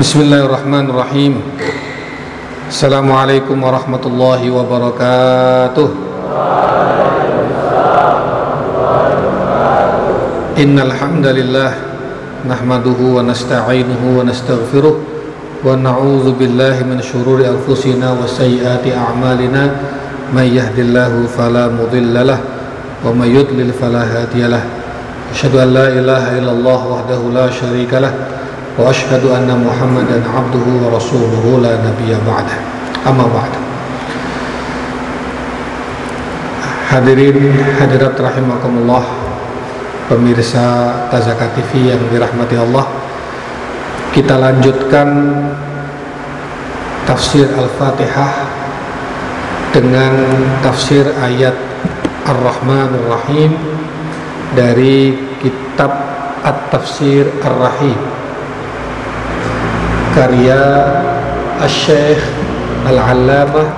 Bismillahirrahmanirrahim. 0.00 1.44
Assalamualaikum 2.72 3.52
warahmatullahi 3.60 4.48
wabarakatuh. 4.48 5.88
Innal 10.56 10.96
hamdalillah 10.96 11.76
nahmaduhu 12.48 13.20
wa 13.20 13.28
nasta'inuhu 13.28 14.16
wa 14.16 14.24
nastaghfiruh 14.24 14.96
wa 15.68 15.76
na'udzu 15.76 16.32
billahi 16.32 16.80
min 16.88 17.04
shururi 17.04 17.44
anfusina 17.44 18.16
wa 18.16 18.24
sayyiati 18.24 18.96
a'malina. 18.96 19.68
May 20.32 20.48
yahdihillahu 20.56 21.28
fala 21.28 21.68
mudhillalah 21.68 22.40
wa 23.04 23.12
may 23.12 23.36
yudlil 23.36 23.68
fala 23.76 24.08
hadiyalah 24.08 24.64
Asyhadu 25.28 25.60
an 25.60 25.76
la 25.76 25.92
ilaha 25.92 26.40
illallah 26.40 26.80
wahdahu 26.88 27.36
la 27.36 27.52
syarika 27.52 28.39
anna 28.86 29.54
Muhammadan 29.56 30.24
abduhu 30.24 30.86
wa 30.86 30.96
rasuluhu 30.96 31.60
la 31.60 31.76
nabiyya 31.84 32.16
ba'dah. 32.24 32.56
Amma 33.04 33.28
ba'd. 33.28 33.52
Hadirin 36.90 37.54
hadirat 37.78 38.18
rahimakumullah 38.18 39.04
pemirsa 40.10 41.06
Tazaka 41.12 41.54
TV 41.54 41.92
yang 41.94 42.02
dirahmati 42.10 42.56
Allah. 42.58 42.88
Kita 44.10 44.34
lanjutkan 44.40 45.08
tafsir 47.06 47.46
Al-Fatihah 47.46 48.32
dengan 49.70 50.12
tafsir 50.66 51.06
ayat 51.22 51.54
Ar-Rahman 52.26 52.90
Ar-Rahim 53.06 53.54
dari 54.58 55.14
kitab 55.38 55.94
At-Tafsir 56.42 57.38
Ar-Rahim 57.38 58.19
karya 60.14 60.62
Al-Syeikh 61.62 62.22
Al-Allamah 62.86 63.68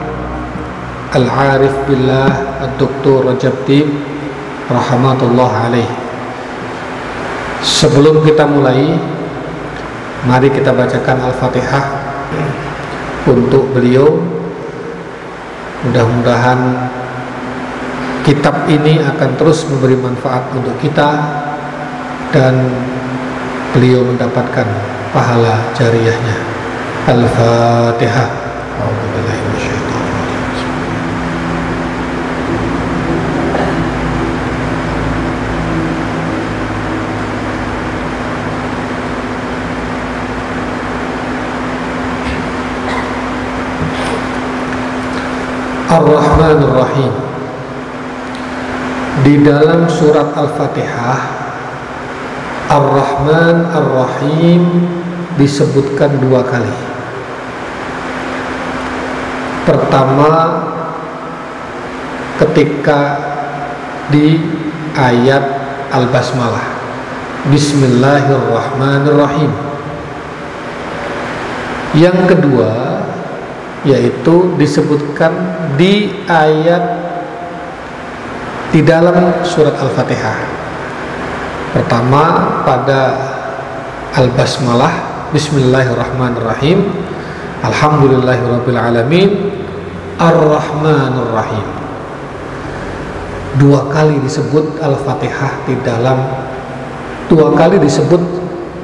Al-Arif 1.13 1.77
Billah 1.85 2.33
Al-Doktor 2.65 3.33
Rajab 3.33 3.57
Tib 3.69 3.89
Rahmatullah 4.73 5.69
alaih. 5.69 5.91
Sebelum 7.61 8.25
kita 8.25 8.49
mulai 8.49 8.97
Mari 10.25 10.49
kita 10.55 10.73
bacakan 10.73 11.19
Al-Fatihah 11.31 11.85
Untuk 13.29 13.75
beliau. 13.75 14.23
Mudah-mudahan 15.83 16.59
kitab 18.23 18.71
ini 18.71 19.03
akan 19.03 19.35
terus 19.35 19.67
memberi 19.67 19.99
manfaat 19.99 20.47
untuk 20.55 20.79
kita 20.79 21.11
dan 22.31 22.55
beliau 23.75 24.07
mendapatkan 24.07 25.02
pahala 25.13 25.77
jariahnya. 25.77 26.37
Al-Fatihah 27.03 28.43
Ar-Rahman 45.93 46.57
Ar-Rahim 46.65 47.13
di 49.29 49.45
dalam 49.45 49.85
surat 49.93 50.33
Al-Fatihah 50.33 51.21
Ar-Rahman 52.73 53.57
Ar-Rahim 53.77 54.63
disebutkan 55.37 56.21
dua 56.21 56.45
kali. 56.45 56.77
Pertama 59.63 60.31
ketika 62.43 63.01
di 64.11 64.43
ayat 64.99 65.45
Al-Basmalah. 65.95 66.67
Bismillahirrahmanirrahim. 67.47 69.53
Yang 71.93 72.19
kedua 72.33 72.73
yaitu 73.83 74.55
disebutkan 74.59 75.35
di 75.75 76.23
ayat 76.31 77.03
di 78.73 78.81
dalam 78.81 79.45
surat 79.45 79.77
Al-Fatihah. 79.77 80.39
Pertama 81.77 82.25
pada 82.65 83.01
Al-Basmalah 84.17 85.12
Bismillahirrahmanirrahim 85.33 86.93
Alhamdulillahirabbil 87.65 88.77
alamin 88.77 89.31
Ar-Rahmanir-Rahim. 90.21 91.67
Dua 93.57 93.89
kali 93.89 94.21
disebut 94.21 94.77
Al-Fatihah 94.77 95.65
di 95.65 95.73
dalam 95.81 96.21
dua 97.33 97.49
kali 97.57 97.81
disebut 97.81 98.21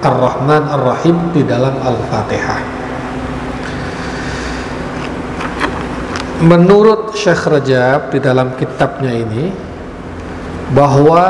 Ar-Rahman 0.00 0.72
Ar-Rahim 0.72 1.36
di 1.36 1.44
dalam 1.44 1.76
Al-Fatihah. 1.84 2.60
Menurut 6.48 7.12
Syekh 7.12 7.44
Rajab 7.44 8.08
di 8.08 8.24
dalam 8.24 8.56
kitabnya 8.56 9.12
ini 9.12 9.52
bahwa 10.72 11.24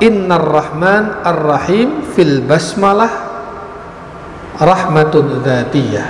Innar 0.00 0.40
Rahman 0.40 1.20
Ar-Rahim 1.20 2.16
fil 2.16 2.40
basmalah 2.40 3.23
rahmatun 4.58 5.42
dzatiyah. 5.42 6.08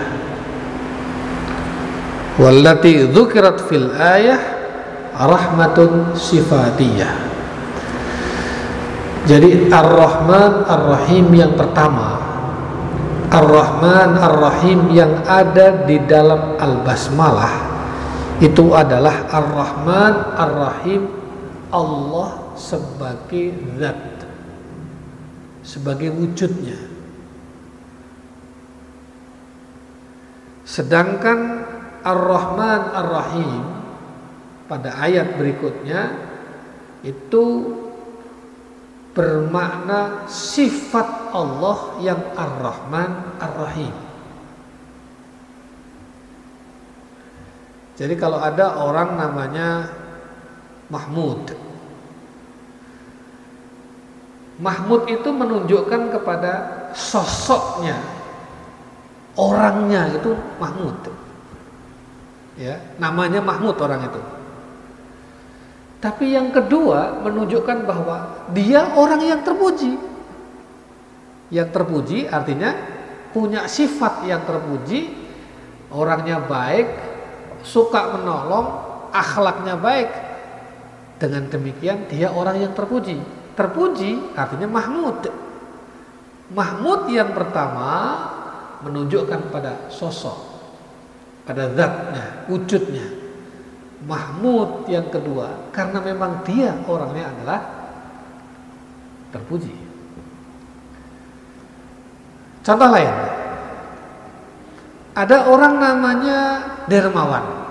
Wallati 2.34 3.06
dzukirat 3.08 3.62
fil 3.70 3.94
ayah 3.94 4.40
rahmatun 5.14 6.18
sifatiyah. 6.18 7.12
Jadi 9.24 9.72
Ar-Rahman 9.72 10.68
Ar-Rahim 10.68 11.32
yang 11.32 11.56
pertama. 11.56 12.20
Ar-Rahman 13.32 14.20
Ar-Rahim 14.20 14.92
yang 14.92 15.24
ada 15.24 15.88
di 15.88 15.96
dalam 16.04 16.60
Al-Basmalah 16.60 17.54
itu 18.38 18.74
adalah 18.76 19.26
Ar-Rahman 19.32 20.14
Ar-Rahim 20.38 21.02
Allah 21.74 22.54
sebagai 22.54 23.56
zat 23.80 23.98
sebagai 25.66 26.14
wujudnya 26.14 26.93
sedangkan 30.74 31.62
Ar-Rahman 32.02 32.82
Ar-Rahim 32.90 33.62
pada 34.66 34.98
ayat 34.98 35.38
berikutnya 35.38 36.10
itu 37.06 37.78
bermakna 39.14 40.26
sifat 40.26 41.30
Allah 41.30 41.78
yang 42.02 42.18
Ar-Rahman 42.34 43.38
Ar-Rahim. 43.38 43.94
Jadi 47.94 48.14
kalau 48.18 48.42
ada 48.42 48.82
orang 48.82 49.14
namanya 49.14 49.86
Mahmud. 50.90 51.54
Mahmud 54.58 55.06
itu 55.06 55.30
menunjukkan 55.30 56.10
kepada 56.10 56.52
sosoknya, 56.90 57.98
orangnya 59.34 60.14
itu 60.14 60.34
Mahmud. 60.58 60.98
Ya, 62.54 62.78
namanya 63.02 63.42
Mahmud 63.42 63.74
orang 63.82 64.06
itu. 64.06 64.20
Tapi 65.98 66.36
yang 66.36 66.52
kedua 66.52 67.24
menunjukkan 67.24 67.88
bahwa 67.88 68.46
dia 68.52 68.92
orang 68.94 69.24
yang 69.24 69.40
terpuji. 69.40 69.96
Yang 71.48 71.68
terpuji 71.72 72.18
artinya 72.28 72.76
punya 73.32 73.66
sifat 73.66 74.28
yang 74.28 74.44
terpuji, 74.44 75.10
orangnya 75.90 76.44
baik, 76.44 76.86
suka 77.64 78.14
menolong, 78.14 78.66
akhlaknya 79.10 79.74
baik. 79.80 80.10
Dengan 81.18 81.48
demikian 81.48 82.06
dia 82.06 82.30
orang 82.30 82.60
yang 82.60 82.72
terpuji. 82.76 83.18
Terpuji 83.56 84.36
artinya 84.36 84.68
Mahmud. 84.68 85.24
Mahmud 86.52 87.00
yang 87.08 87.32
pertama 87.32 87.90
menunjukkan 88.84 89.48
pada 89.48 89.88
sosok, 89.88 90.36
pada 91.48 91.72
zatnya, 91.72 92.44
wujudnya. 92.46 93.24
Mahmud 94.04 94.84
yang 94.84 95.08
kedua 95.08 95.72
karena 95.72 95.96
memang 96.04 96.44
dia 96.44 96.76
orangnya 96.84 97.24
adalah 97.24 97.60
terpuji. 99.32 99.72
Contoh 102.60 102.88
lain. 102.92 103.14
Ada 105.16 105.48
orang 105.48 105.74
namanya 105.80 106.38
dermawan. 106.84 107.64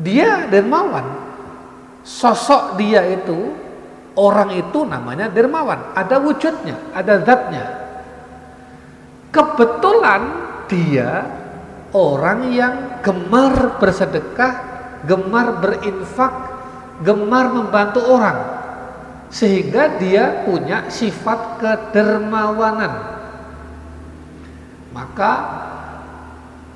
Dia 0.00 0.48
dermawan. 0.48 1.28
Sosok 2.00 2.80
dia 2.80 3.04
itu 3.04 3.52
Orang 4.18 4.50
itu 4.54 4.82
namanya 4.82 5.30
dermawan, 5.30 5.94
ada 5.94 6.18
wujudnya, 6.18 6.74
ada 6.90 7.22
zatnya. 7.22 7.64
Kebetulan 9.30 10.22
dia 10.66 11.26
orang 11.94 12.50
yang 12.50 12.74
gemar 13.06 13.78
bersedekah, 13.78 14.52
gemar 15.06 15.62
berinfak, 15.62 16.34
gemar 17.06 17.54
membantu 17.54 18.02
orang. 18.10 18.38
Sehingga 19.30 19.94
dia 20.02 20.42
punya 20.42 20.90
sifat 20.90 21.62
kedermawanan. 21.62 23.22
Maka 24.90 25.32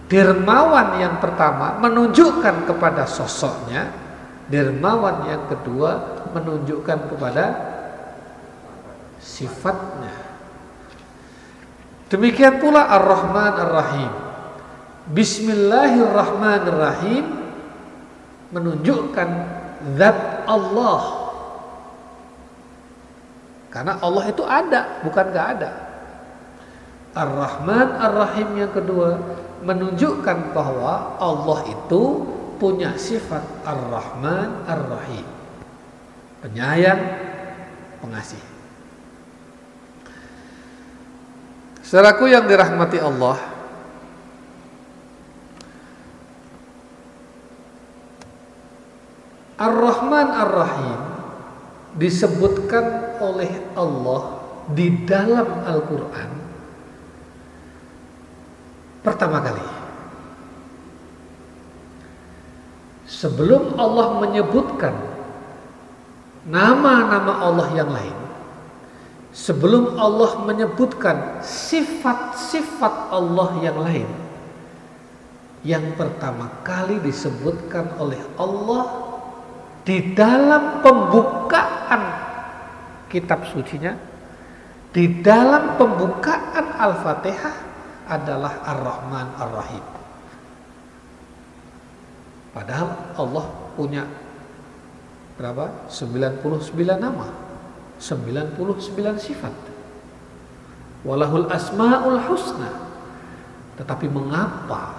dermawan 0.06 1.02
yang 1.02 1.18
pertama 1.18 1.82
menunjukkan 1.82 2.70
kepada 2.70 3.10
sosoknya, 3.10 3.90
dermawan 4.48 5.28
yang 5.28 5.46
kedua 5.48 5.98
menunjukkan 6.34 6.98
kepada 7.08 7.54
sifatnya. 9.20 10.10
Demikian 12.12 12.60
pula 12.60 12.88
Ar-Rahman 12.92 13.52
Ar-Rahim. 13.56 14.10
Bismillahirrahmanirrahim 15.04 17.24
menunjukkan 18.52 19.28
zat 20.00 20.16
Allah. 20.48 21.02
Karena 23.68 23.98
Allah 23.98 24.24
itu 24.30 24.46
ada, 24.46 24.86
bukan 25.02 25.26
gak 25.34 25.48
ada. 25.58 25.70
Ar-Rahman 27.14 27.92
Ar-Rahim 27.98 28.56
yang 28.58 28.70
kedua 28.70 29.18
menunjukkan 29.64 30.52
bahwa 30.54 31.16
Allah 31.18 31.62
itu 31.66 32.33
punya 32.56 32.94
sifat 32.94 33.42
Ar-Rahman 33.66 34.66
Ar-Rahim. 34.68 35.26
Penyayang, 36.44 37.02
pengasih. 38.04 38.42
Saudaraku 41.84 42.28
yang 42.28 42.44
dirahmati 42.48 42.98
Allah, 43.00 43.38
Ar-Rahman 49.54 50.28
Ar-Rahim 50.34 51.00
disebutkan 51.94 53.16
oleh 53.22 53.50
Allah 53.78 54.42
di 54.74 55.06
dalam 55.06 55.62
Al-Quran 55.62 56.30
pertama 59.04 59.38
kali. 59.44 59.73
Sebelum 63.04 63.76
Allah 63.76 64.20
menyebutkan 64.24 64.96
nama-nama 66.48 67.44
Allah 67.44 67.68
yang 67.76 67.90
lain, 67.92 68.16
sebelum 69.32 70.00
Allah 70.00 70.40
menyebutkan 70.44 71.44
sifat-sifat 71.44 73.12
Allah 73.12 73.50
yang 73.60 73.76
lain, 73.76 74.08
yang 75.64 75.84
pertama 75.96 76.48
kali 76.64 77.00
disebutkan 77.00 77.96
oleh 78.00 78.20
Allah 78.40 78.84
di 79.84 80.16
dalam 80.16 80.80
pembukaan 80.80 82.02
kitab 83.12 83.44
sucinya 83.52 84.14
di 84.94 85.22
dalam 85.26 85.74
pembukaan 85.74 86.78
Al-Fatihah 86.78 87.54
adalah 88.06 88.62
Ar-Rahman 88.62 89.26
Ar-Rahim. 89.42 89.93
Padahal 92.54 93.18
Allah 93.18 93.46
punya 93.74 94.06
berapa? 95.34 95.90
99 95.90 96.38
nama. 97.02 97.26
99 97.98 98.62
sifat. 99.18 99.54
Walahul 101.02 101.50
asmaul 101.50 102.22
husna. 102.30 102.70
Tetapi 103.74 104.06
mengapa 104.06 104.94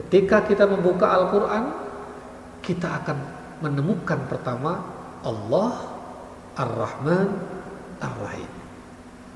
ketika 0.00 0.40
kita 0.48 0.64
membuka 0.64 1.12
Al-Qur'an 1.12 1.76
kita 2.64 3.04
akan 3.04 3.18
menemukan 3.60 4.24
pertama 4.24 4.80
Allah 5.20 5.72
Ar-Rahman 6.56 7.28
Ar-Rahim. 8.00 8.48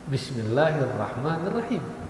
Bismillahirrahmanirrahim. 0.08 2.03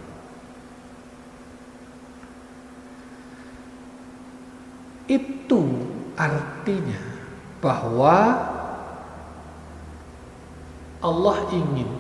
Itu 5.05 5.63
artinya 6.17 7.03
bahwa 7.61 8.19
Allah 11.05 11.39
ingin 11.53 11.91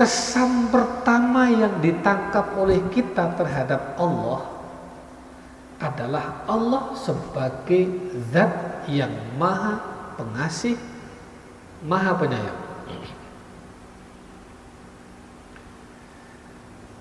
kesan 0.00 0.72
pertama 0.72 1.52
yang 1.52 1.76
ditangkap 1.84 2.56
oleh 2.56 2.80
kita 2.88 3.36
terhadap 3.36 4.00
Allah 4.00 4.48
adalah 5.76 6.44
Allah 6.48 6.96
sebagai 6.96 7.88
zat 8.32 8.84
yang 8.88 9.12
maha 9.36 9.76
pengasih, 10.16 10.76
maha 11.84 12.16
penyayang. 12.16 12.60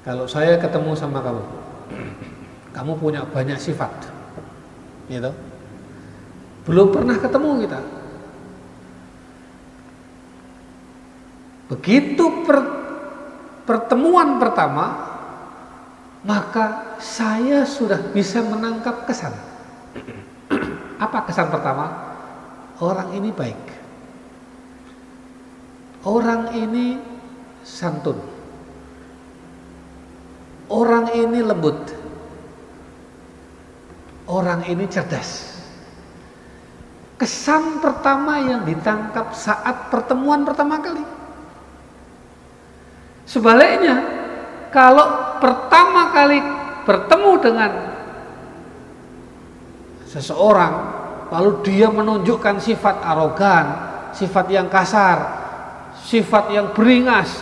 Kalau 0.03 0.27
saya 0.27 0.55
ketemu 0.59 0.91
sama 0.95 1.19
kamu, 1.19 1.43
kamu 2.75 2.98
punya 2.98 3.25
banyak 3.25 3.57
sifat, 3.57 3.92
gitu. 5.10 5.31
Belum 6.69 6.94
pernah 6.94 7.18
ketemu 7.18 7.50
kita. 7.66 7.80
Begitu 11.69 12.25
per, 12.50 12.60
pertemuan 13.66 14.42
pertama, 14.42 14.86
maka 16.25 16.98
saya 16.98 17.63
sudah 17.63 18.01
bisa 18.10 18.42
menangkap 18.42 19.06
kesan. 19.06 19.33
Apa 21.00 21.30
kesan 21.30 21.54
pertama? 21.54 22.10
Orang 22.81 23.13
ini 23.16 23.30
baik. 23.31 23.62
Orang 26.04 26.56
ini 26.56 27.00
santun. 27.64 28.19
Orang 30.69 31.11
ini 31.11 31.40
lembut. 31.44 31.98
Orang 34.30 34.62
ini 34.69 34.86
cerdas. 34.86 35.57
Kesan 37.18 37.81
pertama 37.81 38.40
yang 38.40 38.62
ditangkap 38.64 39.33
saat 39.33 39.90
pertemuan 39.90 40.45
pertama 40.45 40.78
kali. 40.80 41.02
Sebaliknya, 43.26 44.06
kalau 44.69 45.38
pertama 45.42 46.14
kali 46.14 46.40
bertemu 46.86 47.31
dengan 47.42 47.71
seseorang 50.06 50.74
lalu 51.30 51.62
dia 51.66 51.90
menunjukkan 51.90 52.57
sifat 52.57 53.02
arogan, 53.06 53.66
sifat 54.14 54.45
yang 54.50 54.66
kasar, 54.69 55.18
sifat 56.06 56.54
yang 56.54 56.74
beringas, 56.74 57.42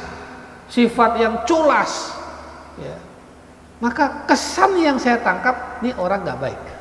sifat 0.67 1.20
yang 1.24 1.44
culas, 1.48 2.12
ya. 2.79 2.96
maka 3.79 4.27
kesan 4.27 4.75
yang 4.79 5.00
saya 5.00 5.20
tangkap 5.24 5.79
ini 5.79 5.96
orang 5.96 6.24
nggak 6.24 6.39
baik. 6.39 6.76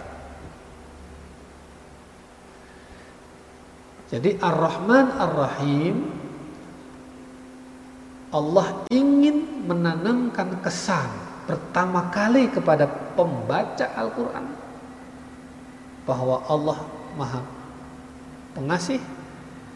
Jadi 4.06 4.38
Ar-Rahman 4.38 5.18
Ar-Rahim 5.18 5.96
Allah 8.30 8.86
ingin 8.90 9.66
menanamkan 9.66 10.62
kesan 10.62 11.08
pertama 11.46 12.10
kali 12.10 12.50
kepada 12.50 12.86
pembaca 13.14 13.86
Al-Quran 13.94 14.46
bahwa 16.06 16.42
Allah 16.46 16.78
maha 17.18 17.42
pengasih, 18.54 19.02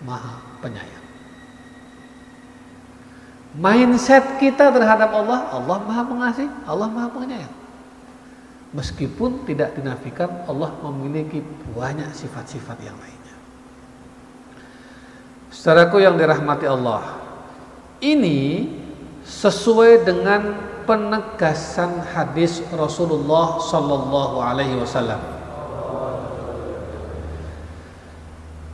maha 0.07 0.39
penyayang. 0.63 1.07
Mindset 3.51 4.39
kita 4.39 4.71
terhadap 4.71 5.11
Allah, 5.11 5.51
Allah 5.51 5.79
maha 5.83 6.03
pengasih, 6.07 6.47
Allah 6.71 6.87
maha 6.87 7.09
penyayang. 7.11 7.55
Meskipun 8.71 9.43
tidak 9.51 9.75
dinafikan 9.75 10.31
Allah 10.47 10.71
memiliki 10.87 11.43
banyak 11.75 12.15
sifat-sifat 12.15 12.79
yang 12.87 12.95
lainnya. 12.95 13.20
Saudaraku 15.51 15.99
yang 15.99 16.15
dirahmati 16.15 16.65
Allah, 16.71 17.21
ini 17.99 18.71
sesuai 19.27 20.07
dengan 20.07 20.55
penegasan 20.87 22.03
hadis 22.15 22.63
Rasulullah 22.71 23.59
Sallallahu 23.59 24.37
Alaihi 24.41 24.79
Wasallam. 24.79 25.21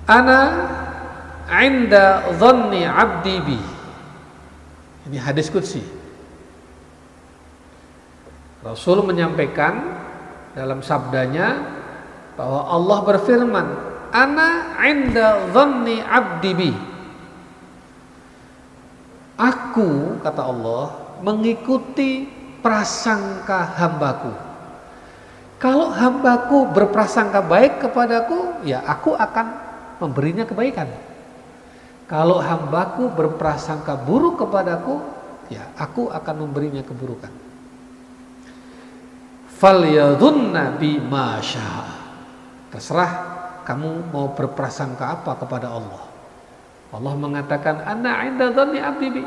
Ana 0.06 0.40
inda 1.64 2.30
dhanni 2.38 2.86
abdi 2.86 3.36
bi. 3.42 3.58
Ini 5.10 5.18
hadis 5.18 5.50
kudsi. 5.50 5.82
Rasul 8.66 8.98
menyampaikan 9.06 9.94
dalam 10.58 10.82
sabdanya 10.82 11.62
bahwa 12.34 12.66
Allah 12.66 12.98
berfirman, 13.06 13.66
ana 14.14 14.78
'inda 14.82 15.50
dhanni 15.50 16.02
'abdi 16.02 16.52
bi. 16.54 16.72
Aku 19.36 20.16
kata 20.24 20.42
Allah 20.42 20.84
mengikuti 21.20 22.24
prasangka 22.64 23.76
hambaku. 23.76 24.32
Kalau 25.56 25.88
hambaku 25.88 26.68
berprasangka 26.72 27.40
baik 27.40 27.80
kepadaku, 27.80 28.64
ya 28.68 28.84
aku 28.84 29.16
akan 29.16 29.46
memberinya 30.00 30.44
kebaikan. 30.44 30.88
Kalau 32.06 32.38
hambaku 32.38 33.08
berprasangka 33.10 33.96
buruk 33.96 34.38
kepadaku, 34.44 35.00
ya 35.48 35.64
aku 35.80 36.12
akan 36.12 36.34
memberinya 36.46 36.84
keburukan. 36.84 37.32
Falyadhunna 39.56 40.76
bima 40.76 41.40
Terserah 42.68 43.25
kamu 43.66 44.14
mau 44.14 44.30
berprasangka 44.30 45.20
apa 45.20 45.34
kepada 45.42 45.74
Allah. 45.74 46.06
Allah 46.94 47.14
mengatakan 47.18 47.82
ana 47.82 48.22
inda 48.22 48.54
dhanni 48.54 48.78
abdi. 48.78 49.26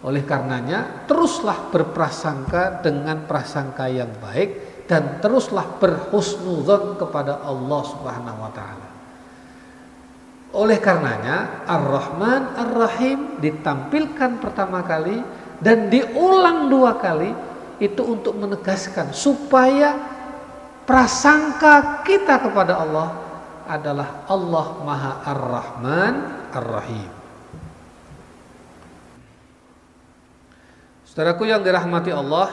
Oleh 0.00 0.24
karenanya 0.24 1.04
teruslah 1.04 1.68
berprasangka 1.68 2.80
dengan 2.80 3.28
prasangka 3.28 3.90
yang 3.90 4.08
baik 4.22 4.86
dan 4.88 5.20
teruslah 5.20 5.76
berhusnudzon 5.76 6.96
kepada 6.96 7.44
Allah 7.44 7.82
Subhanahu 7.84 8.38
wa 8.40 8.50
taala. 8.54 8.88
Oleh 10.50 10.82
karenanya 10.82 11.62
Ar-Rahman 11.68 12.58
Ar-Rahim 12.58 13.38
ditampilkan 13.38 14.40
pertama 14.42 14.82
kali 14.82 15.20
dan 15.62 15.92
diulang 15.92 16.66
dua 16.72 16.96
kali 16.96 17.30
itu 17.78 18.02
untuk 18.02 18.34
menegaskan 18.34 19.14
supaya 19.14 20.09
prasangka 20.90 22.02
kita 22.02 22.42
kepada 22.42 22.82
Allah 22.82 23.14
adalah 23.70 24.26
Allah 24.26 24.66
Maha 24.82 25.12
Ar-Rahman 25.22 26.14
Ar-Rahim. 26.50 27.10
Saudaraku 31.06 31.46
yang 31.46 31.62
dirahmati 31.62 32.10
Allah, 32.10 32.50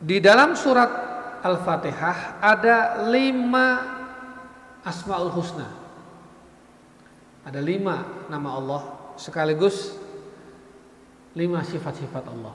di 0.00 0.16
dalam 0.16 0.56
surat 0.56 0.88
Al-Fatihah 1.44 2.40
ada 2.40 3.04
lima 3.12 3.66
Asmaul 4.88 5.36
Husna. 5.36 5.68
Ada 7.44 7.60
lima 7.60 8.24
nama 8.32 8.56
Allah 8.56 8.82
sekaligus 9.20 10.00
lima 11.36 11.64
sifat-sifat 11.64 12.24
Allah 12.28 12.54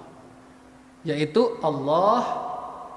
yaitu 1.08 1.58
Allah 1.64 2.48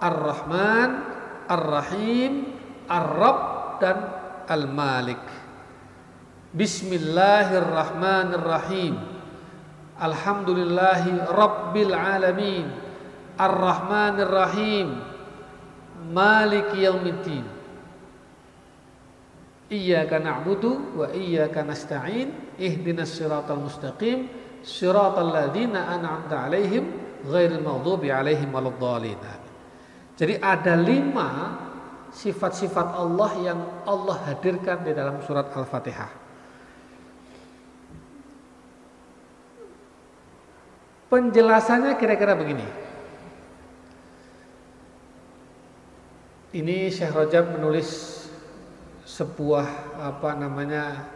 Ar-Rahman, 0.01 1.05
Ar-Rahim, 1.45 2.57
Ar-Rabb 2.89 3.77
dan 3.85 4.09
Al-Malik. 4.49 5.21
Bismillahirrahmanirrahim. 6.57 8.97
Alhamdulillahi 10.01 11.21
Rabbil 11.29 11.93
Alamin. 11.93 12.73
Ar-Rahmanirrahim. 13.37 15.05
Maliki 16.11 16.83
Yaumiddin. 16.89 17.45
Iyyaka 19.71 20.19
na'budu 20.19 20.97
wa 20.97 21.13
iyyaka 21.13 21.63
nasta'in. 21.63 22.33
Ihdinas 22.57 23.13
siratal 23.15 23.61
mustaqim. 23.63 24.40
Ladzina 24.63 25.89
an'amta 25.97 26.47
'alaihim 26.47 26.85
ghairil 27.25 27.65
maghdubi 27.65 28.13
alaihim 28.13 28.49
waladdallin. 28.53 29.21
Jadi 30.17 30.37
ada 30.37 30.77
lima 30.77 31.29
sifat-sifat 32.13 32.93
Allah 32.93 33.33
yang 33.41 33.61
Allah 33.89 34.19
hadirkan 34.29 34.85
di 34.85 34.93
dalam 34.93 35.23
surat 35.25 35.49
Al-Fatihah. 35.49 36.13
Penjelasannya 41.11 41.99
kira-kira 41.99 42.39
begini. 42.39 42.67
Ini 46.51 46.91
Syekh 46.91 47.15
Rajab 47.15 47.55
menulis 47.59 48.21
sebuah 49.07 49.67
apa 49.99 50.39
namanya 50.39 51.07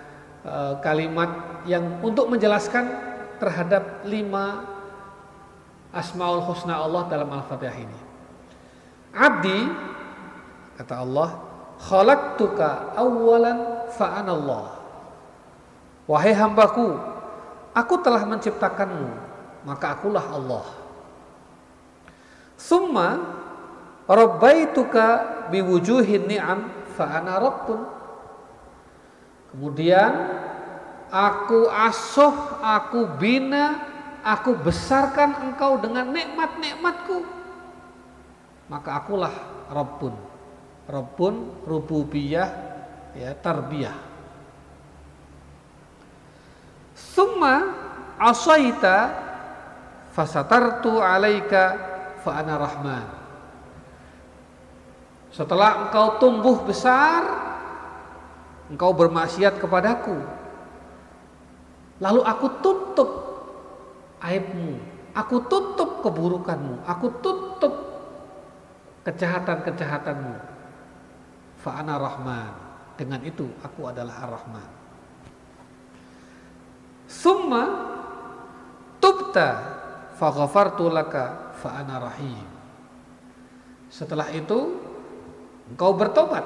eh, 0.46 0.74
kalimat 0.82 1.62
yang 1.66 2.02
untuk 2.02 2.30
menjelaskan 2.30 3.13
terhadap 3.38 4.06
lima 4.06 4.64
Asmaul 5.94 6.42
Husna 6.42 6.82
Allah 6.82 7.06
dalam 7.06 7.30
Al-Fatihah 7.30 7.78
ini. 7.78 7.98
Abdi 9.14 9.58
kata 10.74 11.06
Allah, 11.06 11.38
khalaqtuka 11.78 12.98
awwalan 12.98 13.86
fa'anallah. 13.94 14.74
Wahai 16.10 16.34
hambaku, 16.34 16.98
aku 17.70 17.94
telah 18.02 18.26
menciptakanmu, 18.26 19.08
maka 19.62 19.94
akulah 19.94 20.26
Allah. 20.34 20.66
Summa 22.58 23.22
rabbaituka 24.10 25.06
biwujuhin 25.54 26.26
ni'am 26.26 26.74
fa'ana 26.98 27.38
rabbun. 27.38 27.80
Kemudian 29.54 30.10
aku 31.12 31.68
asuh, 31.68 32.60
aku 32.60 33.18
bina 33.18 33.94
aku 34.24 34.56
besarkan 34.56 35.52
engkau 35.52 35.76
dengan 35.76 36.08
nikmat-nikmatku. 36.08 37.20
Maka 38.72 39.04
akulah 39.04 39.34
Rabbun. 39.68 40.16
Rabbun 40.88 41.64
rububiyah 41.68 42.48
ya 43.12 43.36
tarbiyah. 43.36 43.96
Summa 46.96 47.72
asaita 48.16 49.12
fasatartu 50.12 51.00
alaika 51.00 51.62
fa 52.24 52.40
ana 52.40 52.54
rahman. 52.56 53.06
Setelah 55.34 55.88
engkau 55.88 56.20
tumbuh 56.22 56.62
besar 56.62 57.26
engkau 58.70 58.94
bermaksiat 58.94 59.58
kepadaku 59.58 60.43
lalu 62.04 62.20
aku 62.20 62.46
tutup 62.60 63.10
aibmu, 64.20 64.76
aku 65.16 65.40
tutup 65.48 66.04
keburukanmu, 66.04 66.84
aku 66.84 67.08
tutup 67.24 67.72
kejahatan-kejahatanmu. 69.08 70.52
Fa'ana 71.64 71.96
rahman. 71.96 72.52
Dengan 72.94 73.24
itu 73.24 73.48
aku 73.64 73.88
adalah 73.90 74.22
ar-Rahman. 74.22 74.68
Summa 77.08 77.64
tubta 79.00 79.48
faghafartu 80.14 80.92
laka 80.92 81.56
fa'ana 81.58 82.04
rahim. 82.04 82.44
Setelah 83.90 84.28
itu 84.30 84.78
engkau 85.72 85.96
bertobat 85.96 86.44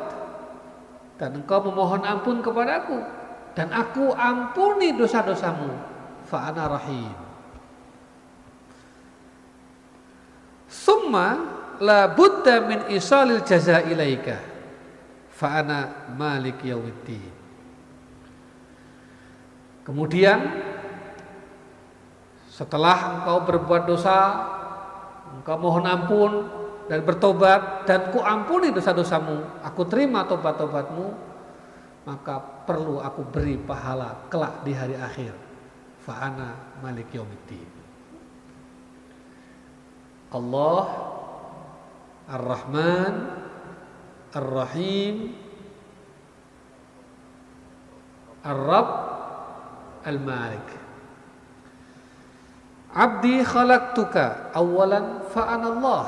dan 1.18 1.36
engkau 1.42 1.66
memohon 1.66 2.06
ampun 2.06 2.40
kepadaku 2.40 3.17
dan 3.58 3.74
aku 3.74 4.14
ampuni 4.14 4.94
dosa-dosamu 4.94 5.74
fa'ana 6.30 6.78
rahim. 6.78 7.10
Summa 10.70 11.42
la 11.82 12.06
budda 12.06 12.62
min 12.62 12.86
isalil 12.94 13.42
jaza 13.42 13.82
ilaika 13.82 14.38
fa 15.34 15.58
ana 15.58 16.06
malik 16.14 16.62
yaumiddin. 16.62 17.34
Kemudian 19.82 20.38
setelah 22.46 23.18
engkau 23.18 23.42
berbuat 23.42 23.90
dosa, 23.90 24.18
engkau 25.34 25.58
mohon 25.58 25.82
ampun 25.82 26.32
dan 26.86 27.02
bertobat 27.02 27.90
dan 27.90 28.14
ku 28.14 28.22
ampuni 28.22 28.70
dosa-dosamu, 28.70 29.66
aku 29.66 29.82
terima 29.90 30.22
tobat-tobatmu, 30.30 31.27
maka 32.08 32.40
perlu 32.64 33.04
aku 33.04 33.20
beri 33.28 33.60
pahala 33.60 34.24
kelak 34.32 34.64
di 34.64 34.72
hari 34.72 34.96
akhir. 34.96 35.36
Fa'ana 36.00 36.80
malik 36.80 37.12
yaumiddin. 37.12 37.68
Allah 40.32 40.84
Ar-Rahman 42.28 43.14
Ar-Rahim 44.36 45.32
Ar-Rabb 48.44 48.90
Al-Malik 50.04 50.68
Abdi 52.92 53.40
khalaqtuka 53.40 54.52
awalan 54.52 55.24
fa'ana 55.32 55.66
Allah 55.72 56.06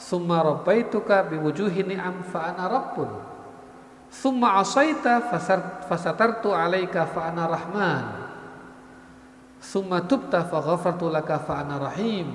Summa 0.00 0.40
rabbaituka 0.40 1.28
biwujuhi 1.28 1.84
ni'am 1.84 2.24
fa'ana 2.24 2.64
Rabbun 2.64 3.33
Summa 4.14 4.62
asaita 4.62 5.26
fasatartu 5.90 6.54
alaika 6.54 7.02
fa'ana 7.02 7.50
Rahman. 7.50 8.04
Summa 9.58 10.06
tubta 10.06 10.46
faghafartu 10.46 11.10
laka 11.10 11.42
fa'ana 11.42 11.82
Rahim. 11.82 12.30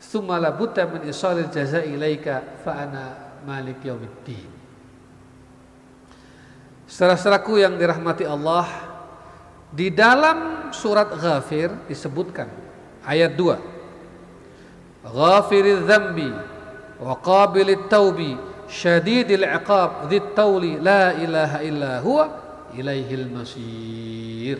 Thumma 0.00 0.40
la 0.40 0.48
budda 0.56 0.88
min 0.88 1.04
isalil 1.04 1.52
jazai 1.52 1.92
ilaika 1.92 2.64
fa 2.64 2.88
ana 2.88 3.36
malik 3.44 3.84
yaumiddin. 3.84 4.48
Saudara-saudaraku 6.88 7.60
yang 7.60 7.76
dirahmati 7.76 8.24
Allah, 8.24 8.64
di 9.68 9.92
dalam 9.92 10.72
surat 10.72 11.12
Ghafir 11.12 11.86
disebutkan 11.86 12.48
ayat 13.04 13.36
2. 13.36 15.12
Ghafiriz 15.12 15.84
dzambi 15.84 16.32
wa 16.98 17.14
qabilit 17.20 17.86
taubi 17.92 18.34
syadidil 18.70 19.42
iqab 19.42 20.06
dzit 20.06 20.38
tauli 20.38 20.78
la 20.78 21.18
ilaha 21.18 21.58
illa 21.66 21.98
huwa 21.98 22.24
ilaihil 22.78 23.26
masir. 23.26 24.58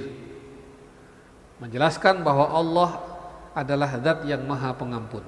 Menjelaskan 1.62 2.26
bahwa 2.26 2.50
Allah 2.50 2.90
adalah 3.54 3.90
zat 4.02 4.26
yang 4.26 4.42
maha 4.42 4.74
pengampun. 4.74 5.22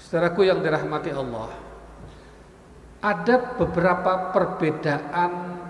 Saudaraku 0.00 0.48
yang 0.48 0.64
dirahmati 0.64 1.12
Allah, 1.12 1.52
ada 3.04 3.36
beberapa 3.60 4.32
perbedaan 4.32 5.60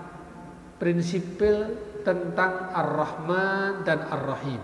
prinsipil 0.79 1.77
tentang 2.01 2.73
Ar-Rahman 2.73 3.85
dan 3.85 4.01
Ar-Rahim. 4.09 4.61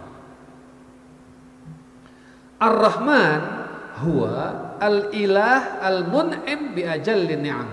Ar-Rahman 2.57 3.66
huwa 4.04 4.77
al-ilah 4.77 5.82
al-mun'im 5.82 6.74
bi 6.77 6.86
ajalli 6.86 7.36
ni'am. 7.38 7.70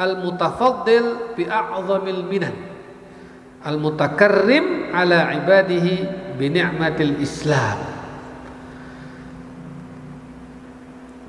Al-mutafaddil 0.00 1.36
bi 1.36 1.44
a'zamil 1.44 2.24
minan. 2.24 2.56
Al-mutakarrim 3.60 4.90
ala 4.96 5.36
ibadihi 5.36 5.96
bi 6.40 6.46
ni'matil 6.48 7.20
Islam. 7.20 7.78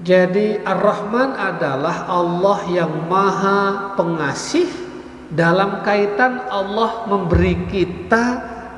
Jadi 0.02 0.58
Ar-Rahman 0.66 1.38
adalah 1.38 2.10
Allah 2.10 2.60
yang 2.74 3.06
maha 3.06 3.94
pengasih 3.94 4.66
dalam 5.30 5.86
kaitan 5.86 6.42
Allah 6.50 7.06
memberi 7.06 7.70
kita 7.70 8.26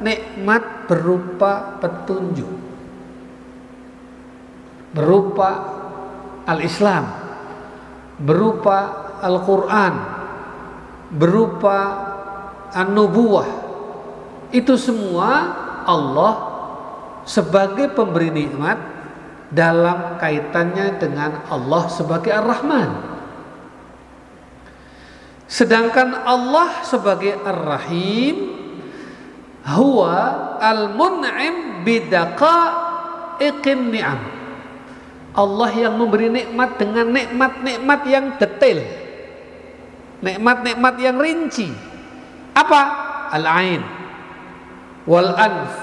nikmat 0.03 0.89
berupa 0.91 1.79
petunjuk. 1.79 2.72
Berupa 4.93 5.49
Al-Islam, 6.45 7.05
berupa 8.21 8.77
Al-Quran, 9.23 9.93
berupa 11.09 11.77
An-Nubuwah. 12.73 13.49
Itu 14.53 14.77
semua 14.77 15.29
Allah 15.85 16.33
sebagai 17.25 17.89
pemberi 17.95 18.29
nikmat 18.29 18.77
dalam 19.53 20.17
kaitannya 20.17 20.97
dengan 20.97 21.45
Allah 21.47 21.89
sebagai 21.89 22.33
Ar-Rahman. 22.33 22.89
Sedangkan 25.45 26.25
Allah 26.25 26.81
sebagai 26.81 27.37
Ar-Rahim 27.45 28.35
huwa 29.69 30.15
al-mun'im 30.57 31.85
bidaqa 31.85 32.57
iqim 33.37 33.93
ni'am. 33.93 34.32
Allah 35.33 35.69
yang 35.73 35.97
memberi 35.97 36.29
nikmat 36.29 36.77
dengan 36.77 37.09
nikmat-nikmat 37.09 38.01
yang 38.05 38.25
detail. 38.37 38.79
Nikmat-nikmat 40.21 40.95
yang 41.01 41.17
rinci. 41.17 41.73
Apa? 42.53 42.81
Al-ain 43.33 43.81
wal 45.09 45.35
anf 45.35 45.73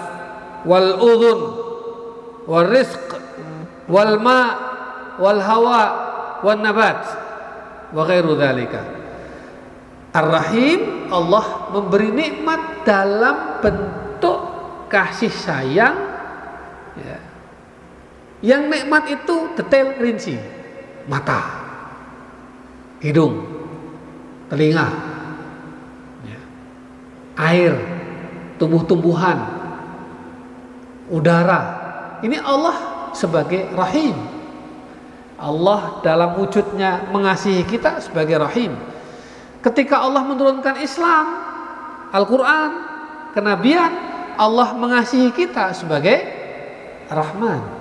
wal 0.64 0.96
udhun 0.96 1.40
wal 2.46 2.66
rizq 2.70 3.10
wal 3.90 4.16
ma 4.22 4.40
wal 5.20 5.42
hawa 5.42 5.82
wan 6.46 6.62
nabat 6.62 7.02
wa 7.90 8.06
ghairu 8.06 8.38
dzalika. 8.38 8.80
Ar-Rahim 10.14 11.10
Allah 11.10 11.70
memberi 11.74 12.10
nikmat 12.14 12.86
dalam 12.86 13.58
bentuk 13.58 14.38
kasih 14.90 15.30
sayang 15.30 15.94
ya. 15.94 16.09
Yang 18.40 18.62
nikmat 18.72 19.04
itu 19.12 19.36
detail 19.56 19.96
rinci. 20.00 20.36
Mata, 21.08 21.40
hidung, 23.00 23.44
telinga, 24.52 24.88
ya. 26.22 26.40
air, 27.40 27.74
tumbuh-tumbuhan, 28.60 29.38
udara. 31.08 31.60
Ini 32.20 32.36
Allah 32.44 32.76
sebagai 33.16 33.72
rahim. 33.74 34.14
Allah 35.40 36.04
dalam 36.04 36.36
wujudnya 36.36 37.08
mengasihi 37.08 37.64
kita 37.64 38.04
sebagai 38.04 38.36
rahim. 38.36 38.76
Ketika 39.64 40.04
Allah 40.04 40.20
menurunkan 40.24 40.84
Islam, 40.84 41.26
Al-Quran, 42.12 42.70
kenabian, 43.32 43.92
Allah 44.36 44.76
mengasihi 44.76 45.32
kita 45.32 45.72
sebagai 45.72 46.20
Rahman. 47.08 47.79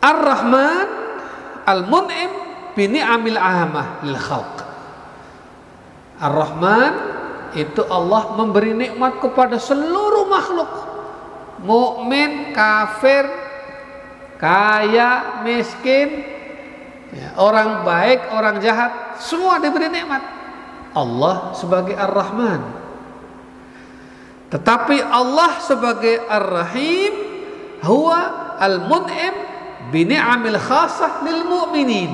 Ar-Rahman 0.00 0.88
Al-Mun'im 1.68 2.30
bini 2.74 2.98
amil 3.04 3.36
ahamah 3.36 4.00
lil 4.02 4.16
khalq. 4.16 4.56
Ar-Rahman 6.20 6.92
itu 7.56 7.82
Allah 7.88 8.36
memberi 8.36 8.72
nikmat 8.72 9.20
kepada 9.20 9.60
seluruh 9.60 10.28
makhluk 10.30 10.70
mukmin, 11.60 12.56
kafir, 12.56 13.28
kaya, 14.40 15.42
miskin, 15.44 16.24
ya, 17.12 17.36
orang 17.36 17.84
baik, 17.84 18.32
orang 18.32 18.56
jahat, 18.64 19.20
semua 19.20 19.60
diberi 19.60 19.92
nikmat. 19.92 20.24
Allah 20.96 21.52
sebagai 21.54 21.94
Ar-Rahman. 21.94 22.60
Tetapi 24.50 24.96
Allah 25.04 25.62
sebagai 25.62 26.26
Ar-Rahim 26.26 27.12
huwa 27.86 28.56
al-mun'im 28.58 29.49
bi 29.90 30.06
ni'amil 30.06 30.56
khasah 30.56 31.26
lil 31.26 31.42
mu'minin. 31.44 32.12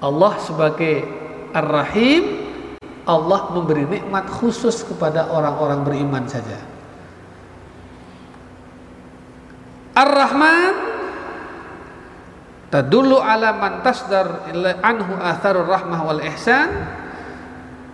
Allah 0.00 0.34
sebagai 0.40 1.04
Ar-Rahim 1.54 2.44
Allah 3.04 3.52
memberi 3.52 3.84
nikmat 3.84 4.24
khusus 4.32 4.80
kepada 4.80 5.28
orang-orang 5.28 5.84
beriman 5.84 6.24
saja. 6.24 6.56
Ar-Rahman 9.92 10.74
tadullu 12.72 13.20
ala 13.20 13.54
man 13.60 13.84
tasdar 13.84 14.48
anhu 14.80 15.20
atharur 15.20 15.68
rahmah 15.68 16.00
wal 16.00 16.22
ihsan. 16.32 16.68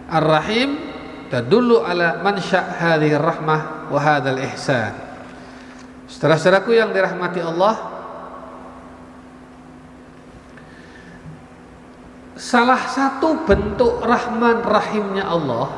Ar-Rahim 0.07 0.79
tadullu 1.27 1.83
ala 1.83 2.23
man 2.23 2.39
sya' 2.39 2.79
rahmah 3.19 3.91
wa 3.91 3.99
hadzal 3.99 4.39
ihsan. 4.47 5.10
Saudara-saudaraku 6.11 6.75
yang 6.75 6.91
dirahmati 6.91 7.39
Allah, 7.39 8.01
Salah 12.41 12.89
satu 12.89 13.45
bentuk 13.45 14.01
rahman 14.01 14.65
rahimnya 14.65 15.29
Allah 15.29 15.69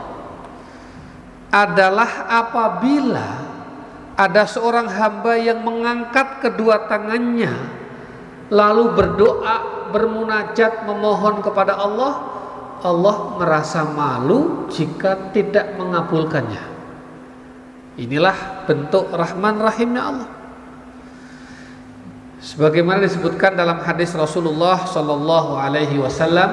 adalah 1.51 2.31
apabila 2.31 3.29
ada 4.15 4.47
seorang 4.47 4.87
hamba 4.87 5.35
yang 5.43 5.67
mengangkat 5.67 6.39
kedua 6.39 6.87
tangannya 6.87 7.51
lalu 8.47 8.95
berdoa, 8.95 9.89
bermunajat, 9.91 10.87
memohon 10.87 11.43
kepada 11.43 11.77
Allah, 11.77 12.13
Allah 12.87 13.17
merasa 13.43 13.83
malu 13.83 14.71
jika 14.71 15.35
tidak 15.35 15.77
mengabulkannya. 15.77 16.72
Inilah 18.01 18.65
bentuk 18.65 19.13
rahman 19.13 19.61
rahimnya 19.61 20.03
Allah. 20.09 20.31
Sebagaimana 22.43 23.05
disebutkan 23.05 23.55
dalam 23.55 23.85
hadis 23.85 24.17
Rasulullah 24.17 24.83
sallallahu 24.83 25.55
alaihi 25.55 26.01
wasallam, 26.01 26.51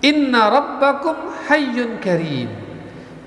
"Inna 0.00 0.48
rabbakum 0.48 1.28
hayyun 1.50 2.00
karim, 2.00 2.48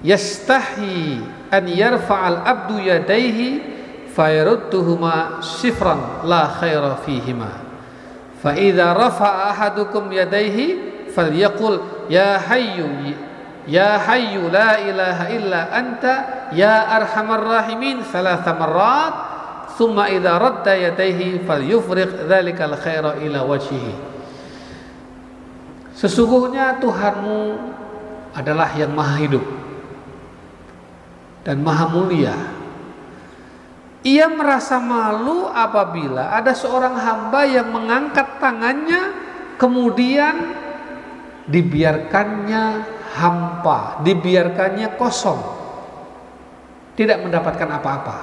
yastahi 0.01 1.21
an 1.51 1.63
yarfa'al 1.69 2.41
abdu 2.41 2.81
yadayhi 2.81 3.61
fayarudduhuma 4.15 5.43
sifran 5.43 6.23
la 6.23 6.47
khaira 6.55 7.03
fihima. 7.03 7.51
Fa 8.39 8.55
idza 8.55 8.95
rafa'a 8.95 9.51
ahadukum 9.51 10.07
yadayhi 10.07 11.11
falyaqul 11.11 12.07
ya 12.07 12.39
hayyu 12.39 12.87
ya 13.65 13.97
hayyu 14.01 14.49
la 14.49 14.81
ilaha 14.81 15.25
illa 15.33 15.61
anta 15.73 16.13
ya 16.53 16.89
arhamar 17.01 17.41
rahimin 17.41 18.01
thalatha 18.05 18.51
marrat 18.55 19.15
Thumma 19.75 20.07
idza 20.07 20.39
radda 20.39 20.71
yadayhi 20.71 21.43
falyufriq 21.43 22.31
dzalikal 22.31 22.79
khaira 22.79 23.19
ila 23.19 23.43
wajhihi. 23.43 23.91
Sesungguhnya 25.99 26.79
Tuhanmu 26.79 27.59
adalah 28.31 28.71
yang 28.79 28.95
maha 28.95 29.19
hidup. 29.19 29.43
dan 31.45 31.61
maha 31.61 31.85
mulia. 31.93 32.33
Ia 34.01 34.25
merasa 34.29 34.81
malu 34.81 35.45
apabila 35.45 36.33
ada 36.33 36.57
seorang 36.57 36.97
hamba 36.97 37.45
yang 37.45 37.69
mengangkat 37.69 38.41
tangannya 38.41 39.13
kemudian 39.61 40.57
dibiarkannya 41.45 42.94
hampa, 43.15 44.03
dibiarkannya 44.03 44.99
kosong. 44.99 45.39
Tidak 46.95 47.23
mendapatkan 47.23 47.69
apa-apa. 47.79 48.17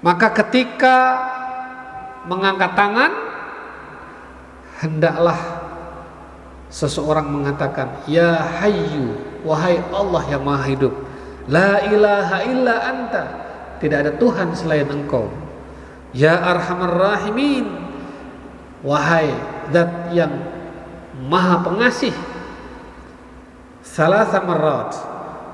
Maka 0.00 0.32
ketika 0.32 0.96
mengangkat 2.24 2.72
tangan 2.72 3.12
hendaklah 4.80 5.36
seseorang 6.72 7.28
mengatakan 7.28 8.00
ya 8.08 8.36
hayyu 8.60 9.12
wahai 9.44 9.80
Allah 9.92 10.22
yang 10.30 10.44
maha 10.44 10.64
hidup 10.70 10.94
la 11.50 11.82
ilaha 11.84 12.36
illa 12.46 12.74
anta 12.86 13.24
tidak 13.82 13.98
ada 14.06 14.12
Tuhan 14.16 14.54
selain 14.54 14.88
engkau 14.88 15.28
ya 16.14 16.38
arhamar 16.38 16.94
rahimin 16.94 17.68
wahai 18.86 19.34
zat 19.74 20.14
yang 20.14 20.32
maha 21.26 21.60
pengasih 21.60 22.14
salah 23.80 24.28
samarat 24.28 25.10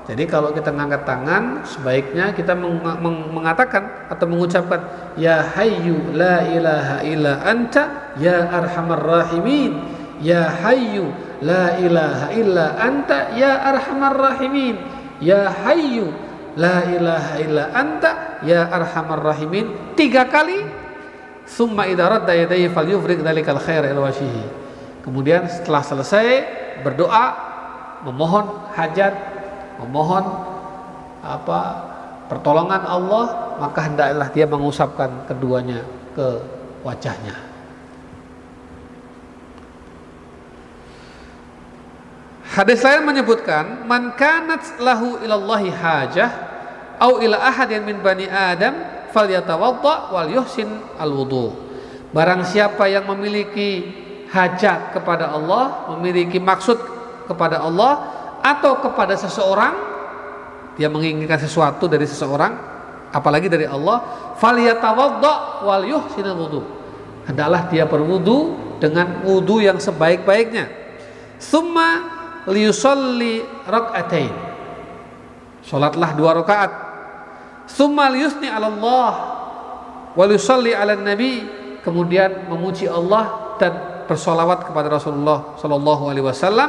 jadi 0.07 0.23
kalau 0.23 0.55
kita 0.55 0.71
mengangkat 0.71 1.03
tangan, 1.03 1.67
sebaiknya 1.67 2.31
kita 2.31 2.55
meng 2.55 2.79
meng 2.79 3.27
mengatakan 3.27 4.07
atau 4.07 4.23
mengucapkan 4.23 4.79
Ya 5.19 5.43
Hayyu 5.43 6.15
la 6.15 6.47
ilaha 6.47 7.03
illa 7.03 7.43
anta 7.43 8.15
ya 8.15 8.47
arhamar 8.47 9.03
rahimin. 9.03 9.75
Ya 10.23 10.47
Hayyu 10.47 11.11
la 11.43 11.75
ilaha 11.75 12.31
illa 12.31 12.79
anta 12.79 13.35
ya 13.35 13.59
arhamar 13.67 14.15
rahimin. 14.15 14.79
Ya 15.19 15.51
Hayyu 15.51 16.07
la 16.55 16.87
ilaha 16.87 17.33
illa 17.43 17.63
anta 17.75 18.39
ya 18.47 18.63
arhamar 18.63 19.19
rahimin. 19.19 19.91
Tiga 19.99 20.23
kali 20.31 20.63
summa 21.43 21.83
idza 21.83 22.07
radda 22.07 22.31
yadayhi 22.31 22.71
falyufriq 22.71 23.27
dzalikal 23.27 23.59
khair 23.59 23.83
ila 23.91 24.07
wajhihi. 24.07 24.43
Kemudian 25.03 25.51
setelah 25.51 25.83
selesai 25.83 26.27
berdoa 26.79 27.46
memohon 28.05 28.45
hajat 28.77 29.13
memohon 29.81 30.25
apa 31.23 31.59
pertolongan 32.29 32.83
Allah 32.85 33.57
maka 33.57 33.89
hendaklah 33.89 34.27
dia 34.29 34.45
mengusapkan 34.45 35.25
keduanya 35.25 35.81
ke 36.13 36.27
wajahnya 36.85 37.47
Hadis 42.57 42.81
lain 42.81 43.05
menyebutkan 43.05 43.85
man 43.85 44.17
kanat 44.17 44.81
lahu 44.81 45.21
ilallahi 45.21 45.69
hajah 45.69 46.29
au 46.97 47.21
ila 47.21 47.37
ahadin 47.37 47.85
min 47.85 48.01
bani 48.01 48.25
adam 48.25 48.73
falyatawadda 49.13 50.09
wal 50.09 50.25
yuhsin 50.25 50.65
al 50.97 51.13
wudu. 51.13 51.53
Barang 52.09 52.41
siapa 52.41 52.89
yang 52.89 53.05
memiliki 53.13 53.93
hajat 54.33 54.89
kepada 54.97 55.29
Allah, 55.37 55.85
memiliki 55.93 56.41
maksud 56.41 56.96
kepada 57.27 57.61
Allah, 57.61 57.93
atau 58.41 58.79
kepada 58.79 59.13
seseorang 59.19 59.75
dia 60.77 60.87
menginginkan 60.87 61.41
sesuatu 61.41 61.89
dari 61.89 62.05
seseorang 62.05 62.53
apalagi 63.09 63.49
dari 63.49 63.65
Allah 63.65 64.03
falyatawadda 64.37 65.65
wal 65.65 65.83
yuhsinul 65.83 66.37
wudu. 66.37 66.61
Hendaklah 67.27 67.67
dia 67.67 67.83
berwudu 67.83 68.55
dengan 68.79 69.25
wudu 69.25 69.59
yang 69.59 69.81
sebaik-baiknya. 69.81 70.69
Summa 71.41 72.07
liyusalli 72.47 73.43
rak'atain 73.67 74.31
salatlah 75.65 76.15
dua 76.15 76.31
rakaat. 76.39 76.71
Summa 77.67 78.07
liyusni 78.07 78.47
'ala 78.47 78.71
Allah 78.71 79.11
wal 80.15 80.31
yusalli 80.31 80.71
'ala 80.71 80.95
nabi. 80.95 81.43
Kemudian 81.83 82.51
memuji 82.51 82.83
Allah 82.83 83.55
dan 83.59 84.03
bersolawat 84.11 84.67
kepada 84.67 84.91
Rasulullah 84.91 85.55
sallallahu 85.55 86.11
alaihi 86.11 86.25
wasallam 86.27 86.67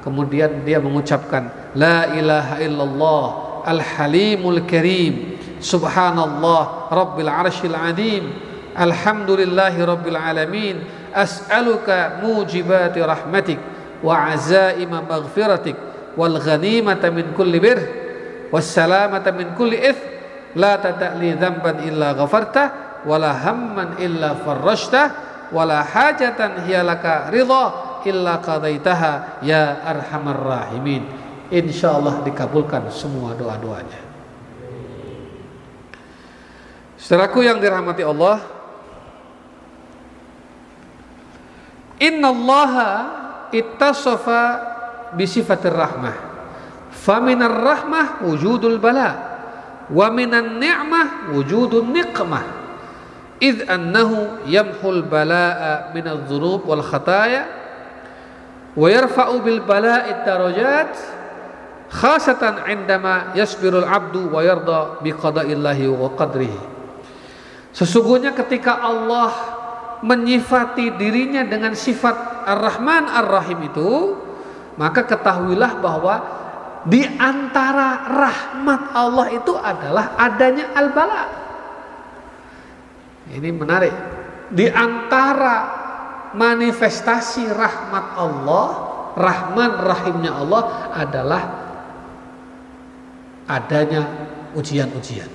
Kemudian 0.00 0.64
dia 0.64 0.80
mengucapkan 0.80 1.72
La 1.76 2.16
ilaha 2.16 2.56
illallah 2.64 3.26
Al-Halimul 3.68 4.64
Karim 4.64 5.36
Subhanallah 5.60 6.88
Rabbil 6.88 7.28
Arshil 7.28 7.76
Adim 7.76 8.32
Alhamdulillahi 8.72 9.76
Rabbil 9.84 10.16
Alamin 10.16 10.76
As'aluka 11.12 12.24
mujibati 12.24 13.04
rahmatik 13.04 13.60
Wa 14.00 14.32
azaima 14.32 15.04
maghfiratik 15.04 15.76
Wal 16.16 16.40
ghanimata 16.40 17.12
min 17.12 17.36
kulli 17.36 17.60
bir 17.60 17.78
Wassalamata 18.48 19.36
min 19.36 19.52
kulli 19.52 19.84
ith 19.84 20.00
La 20.56 20.80
tata'li 20.80 21.36
dhamban 21.36 21.84
illa 21.84 22.16
ghafartah 22.16 23.04
Wala 23.04 23.36
hamman 23.36 24.00
illa 24.00 24.32
farrashtah 24.40 25.06
Wala 25.52 25.84
hajatan 25.84 26.64
hiyalaka 26.64 27.28
ridha 27.28 27.89
illa 28.06 28.40
qadaitaha 28.40 29.42
ya 29.44 29.82
arhamar 29.84 30.38
rahimin. 30.38 31.02
Insyaallah 31.50 32.22
dikabulkan 32.22 32.86
semua 32.94 33.34
doa-doanya. 33.34 34.00
Saudaraku 36.94 37.42
yang 37.42 37.58
dirahmati 37.58 38.06
Allah, 38.06 38.38
Inna 42.00 42.30
Allah 42.32 42.72
ittasafa 43.50 44.40
bisifatir 45.18 45.74
rahmah. 45.74 46.16
Faminar 46.94 47.50
rahmah 47.50 48.24
wujudul 48.24 48.78
bala 48.78 49.10
wa 49.90 50.06
minan 50.08 50.56
ni'mah 50.62 51.34
wujudun 51.34 51.90
niqmah. 51.92 52.62
Annahu 53.40 54.44
yamhul 54.44 55.00
bala'a 55.08 55.96
minadh 55.96 56.28
dhunub 56.28 56.68
wal 56.68 56.84
khataya 56.84 57.59
yasbirul 63.34 63.86
abdu 63.86 64.30
wa 64.30 64.40
yarda 64.46 65.02
bi 65.02 65.10
qada'illahi 65.10 65.90
wa 65.90 66.14
qadrihi 66.14 66.60
sesungguhnya 67.74 68.30
ketika 68.34 68.78
Allah 68.78 69.30
menyifati 70.00 70.96
dirinya 70.96 71.44
dengan 71.44 71.74
sifat 71.74 72.46
Ar-Rahman 72.46 73.10
Ar-Rahim 73.10 73.68
itu 73.68 73.90
maka 74.80 75.04
ketahuilah 75.04 75.76
bahwa 75.82 76.14
di 76.88 77.04
antara 77.04 78.08
rahmat 78.08 78.96
Allah 78.96 79.26
itu 79.36 79.52
adalah 79.52 80.16
adanya 80.16 80.72
al-bala. 80.72 81.24
Ini 83.36 83.50
menarik. 83.52 83.94
Di 84.48 84.64
antara 84.72 85.79
manifestasi 86.34 87.50
rahmat 87.50 88.06
Allah, 88.14 88.66
rahman 89.18 89.72
rahimnya 89.82 90.32
Allah 90.34 90.62
adalah 90.94 91.42
adanya 93.50 94.06
ujian-ujian. 94.54 95.30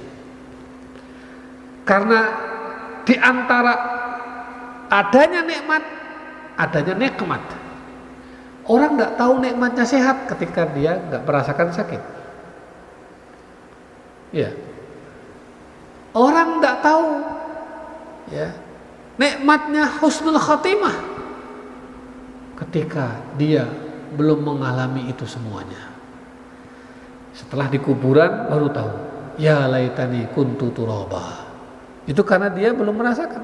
Karena 1.85 2.19
di 3.05 3.15
antara 3.19 3.73
adanya 4.89 5.45
nikmat, 5.45 5.83
adanya 6.57 6.95
nikmat. 6.95 7.43
Orang 8.65 8.97
nggak 8.97 9.13
tahu 9.19 9.45
nikmatnya 9.45 9.85
sehat 9.85 10.25
ketika 10.25 10.65
dia 10.73 10.97
nggak 10.97 11.21
merasakan 11.21 11.69
sakit. 11.69 12.01
Ya. 14.33 14.49
Orang 16.15 16.63
nggak 16.63 16.81
tahu 16.81 17.21
ya 18.33 18.64
nikmatnya 19.15 19.99
husnul 19.99 20.39
khatimah 20.39 20.95
ketika 22.55 23.19
dia 23.35 23.67
belum 24.15 24.43
mengalami 24.55 25.11
itu 25.11 25.27
semuanya. 25.27 25.91
Setelah 27.35 27.67
di 27.67 27.83
kuburan 27.83 28.47
baru 28.47 28.71
tahu, 28.71 28.93
ya 29.35 29.67
laitani 29.67 30.23
kuntu 30.31 30.71
turaba. 30.71 31.43
Itu 32.07 32.23
karena 32.23 32.47
dia 32.47 32.71
belum 32.71 32.95
merasakan. 32.95 33.43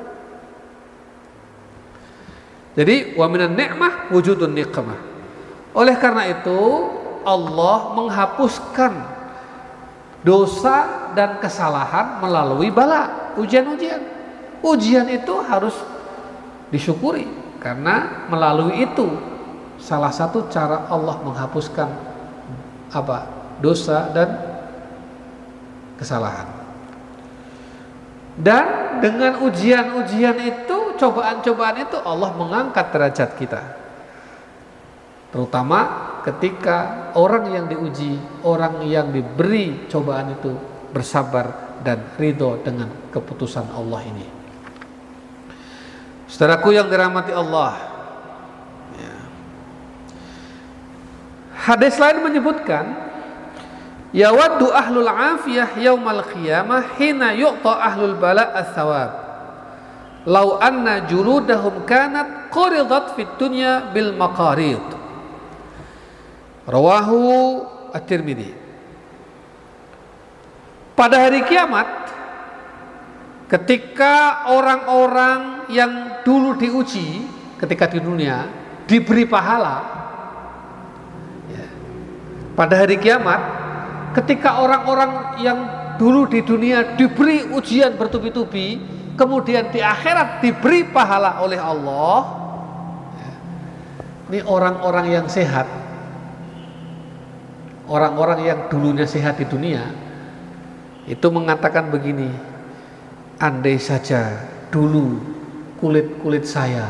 Jadi 2.71 3.19
wa 3.19 3.27
minan 3.27 3.51
ni'mah 3.59 4.07
wujudun 4.15 4.55
niqmah. 4.55 4.99
Oleh 5.75 5.95
karena 5.99 6.23
itu 6.31 6.87
Allah 7.27 7.91
menghapuskan 7.99 8.93
dosa 10.23 11.11
dan 11.11 11.43
kesalahan 11.43 12.23
melalui 12.23 12.71
bala, 12.71 13.35
ujian-ujian. 13.35 14.20
Ujian 14.61 15.09
itu 15.09 15.41
harus 15.41 15.73
disyukuri 16.69 17.25
karena 17.57 18.25
melalui 18.29 18.85
itu 18.85 19.09
salah 19.81 20.13
satu 20.13 20.45
cara 20.49 20.85
Allah 20.85 21.17
menghapuskan 21.25 21.89
apa 22.93 23.17
dosa 23.61 24.09
dan 24.13 24.29
kesalahan. 25.97 26.49
Dan 28.37 28.97
dengan 29.03 29.43
ujian-ujian 29.43 30.37
itu, 30.41 30.97
cobaan-cobaan 30.97 31.77
itu 31.83 31.97
Allah 32.01 32.31
mengangkat 32.33 32.89
derajat 32.89 33.29
kita. 33.37 33.61
Terutama 35.29 35.79
ketika 36.25 37.09
orang 37.15 37.53
yang 37.53 37.65
diuji, 37.69 38.17
orang 38.43 38.81
yang 38.87 39.13
diberi 39.13 39.85
cobaan 39.87 40.35
itu 40.35 40.51
bersabar 40.91 41.77
dan 41.85 42.17
ridho 42.17 42.59
dengan 42.65 42.89
keputusan 43.13 43.71
Allah 43.71 44.01
ini. 44.09 44.40
Saudaraku 46.31 46.71
yang 46.71 46.87
dirahmati 46.87 47.35
Allah, 47.35 47.75
ya. 48.95 49.15
hadis 51.67 51.99
lain 51.99 52.23
menyebutkan 52.23 53.11
Yawaddu 54.11 54.71
ahlul 54.71 55.07
afiyah 55.07 55.75
yaumal 55.79 56.23
qiyamah 56.35 56.99
hina 56.99 57.31
yu'ta 57.31 57.79
ahlul 57.79 58.19
bala 58.19 58.43
as-sawab. 58.59 59.11
Lau 60.27 60.59
anna 60.59 61.07
juludahum 61.07 61.87
kanat 61.87 62.51
quridat 62.51 63.15
fit 63.15 63.31
dunya 63.39 63.87
bil 63.95 64.11
maqarid. 64.11 64.83
Rawahu 66.67 67.19
At-Tirmidzi. 67.95 68.51
Pada 70.93 71.27
hari 71.27 71.41
kiamat 71.47 71.87
ketika 73.51 74.47
orang-orang 74.47 75.67
yang 75.67 76.23
dulu 76.23 76.55
diuji 76.55 77.27
ketika 77.59 77.91
di 77.91 77.99
dunia 77.99 78.47
diberi 78.87 79.27
pahala 79.27 79.77
ya, 81.51 81.65
pada 82.55 82.79
hari 82.79 82.95
kiamat 82.95 83.43
ketika 84.15 84.63
orang-orang 84.63 85.11
yang 85.43 85.59
dulu 86.01 86.25
di 86.25 86.41
dunia 86.41 86.97
diberi 86.97 87.45
ujian 87.53 87.93
bertubi-tubi, 87.93 88.81
kemudian 89.13 89.69
di 89.69 89.85
akhirat 89.85 90.41
diberi 90.41 90.81
pahala 90.89 91.45
oleh 91.45 91.61
Allah, 91.61 92.17
ini 94.33 94.41
orang-orang 94.41 95.13
yang 95.13 95.27
sehat, 95.29 95.69
orang-orang 97.85 98.39
yang 98.41 98.59
dulunya 98.65 99.05
sehat 99.05 99.37
di 99.37 99.45
dunia, 99.45 99.93
itu 101.05 101.27
mengatakan 101.29 101.93
begini, 101.93 102.33
andai 103.41 103.81
saja 103.81 104.37
dulu 104.69 105.17
kulit-kulit 105.81 106.45
saya 106.45 106.85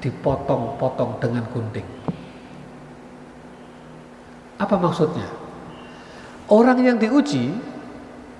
dipotong-potong 0.00 1.20
dengan 1.20 1.44
gunting. 1.52 1.84
Apa 4.56 4.80
maksudnya? 4.80 5.28
Orang 6.48 6.80
yang 6.80 6.96
diuji 6.96 7.52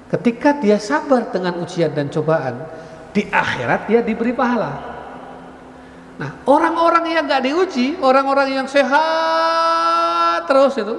ketika 0.08 0.56
dia 0.56 0.80
sabar 0.80 1.28
dengan 1.28 1.60
ujian 1.60 1.92
dan 1.92 2.08
cobaan, 2.08 2.64
di 3.12 3.28
akhirat 3.28 3.92
dia 3.92 4.00
diberi 4.00 4.32
pahala. 4.32 4.96
Nah, 6.14 6.30
orang-orang 6.48 7.12
yang 7.12 7.28
gak 7.28 7.44
diuji, 7.44 7.98
orang-orang 8.00 8.56
yang 8.56 8.66
sehat 8.70 10.46
terus 10.48 10.78
itu, 10.80 10.96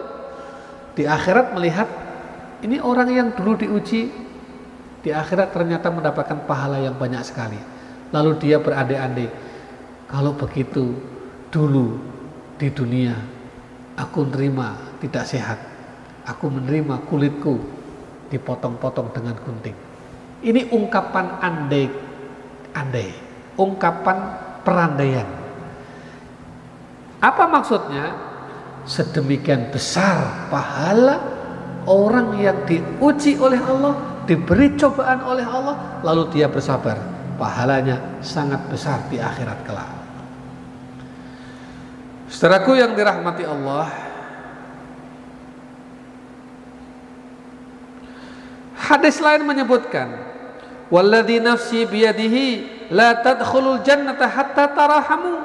di 0.94 1.08
akhirat 1.08 1.56
melihat 1.58 1.88
ini 2.62 2.78
orang 2.84 3.10
yang 3.10 3.28
dulu 3.34 3.56
diuji, 3.56 4.25
di 5.06 5.14
akhirat 5.14 5.54
ternyata 5.54 5.94
mendapatkan 5.94 6.50
pahala 6.50 6.82
yang 6.82 6.98
banyak 6.98 7.22
sekali. 7.22 7.62
Lalu 8.10 8.42
dia 8.42 8.58
berandai-andai, 8.58 9.30
kalau 10.10 10.34
begitu 10.34 10.98
dulu 11.54 12.02
di 12.58 12.74
dunia 12.74 13.14
aku 13.94 14.26
terima 14.34 14.98
tidak 14.98 15.30
sehat, 15.30 15.60
Aku 16.26 16.50
menerima 16.50 17.06
kulitku 17.06 17.62
dipotong-potong 18.34 19.14
dengan 19.14 19.38
gunting. 19.46 19.78
Ini 20.42 20.74
ungkapan 20.74 21.38
andai, 21.38 21.86
andai, 22.74 23.14
ungkapan 23.54 24.18
perandaian. 24.66 25.30
Apa 27.22 27.46
maksudnya? 27.46 28.26
Sedemikian 28.86 29.74
besar 29.74 30.50
pahala 30.54 31.18
orang 31.90 32.38
yang 32.38 32.58
diuji 32.70 33.38
oleh 33.38 33.58
Allah, 33.58 34.15
diberi 34.26 34.74
cobaan 34.76 35.22
oleh 35.24 35.46
Allah, 35.46 36.02
lalu 36.02 36.30
dia 36.36 36.50
bersabar. 36.50 36.98
Pahalanya 37.36 38.22
sangat 38.24 38.64
besar 38.72 39.06
di 39.12 39.20
akhirat 39.20 39.60
kelak. 39.68 39.92
Saudaraku 42.32 42.76
yang 42.80 42.98
dirahmati 42.98 43.44
Allah, 43.46 44.06
Hadis 48.86 49.18
lain 49.18 49.42
menyebutkan, 49.50 50.14
"Walladzi 50.94 51.42
nafsi 51.42 51.90
biyadihi 51.90 52.48
la 52.94 53.18
tadkhulul 53.18 53.82
jannata 53.82 54.30
hatta 54.30 54.70
tarahamu." 54.78 55.42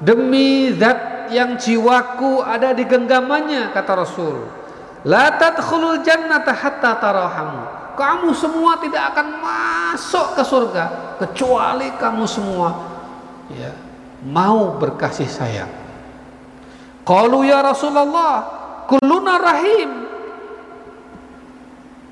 Demi 0.00 0.72
zat 0.74 1.28
yang 1.28 1.60
jiwaku 1.60 2.40
ada 2.40 2.72
di 2.72 2.88
genggamannya 2.88 3.70
kata 3.76 3.92
Rasul. 4.00 4.61
La 5.02 5.34
tadkhulul 5.34 6.06
jannata 6.06 6.54
hatta 6.54 6.94
tarahamu. 7.02 7.62
Kamu 7.92 8.30
semua 8.32 8.78
tidak 8.78 9.12
akan 9.12 9.26
masuk 9.42 10.26
ke 10.38 10.42
surga 10.46 10.84
kecuali 11.20 11.92
kamu 12.00 12.24
semua 12.24 12.72
ya, 13.52 13.76
mau 14.24 14.80
berkasih 14.80 15.28
sayang. 15.28 15.68
Qalu 17.04 17.52
ya 17.52 17.60
Rasulullah, 17.60 18.34
kulluna 18.88 19.36
rahim. 19.36 19.90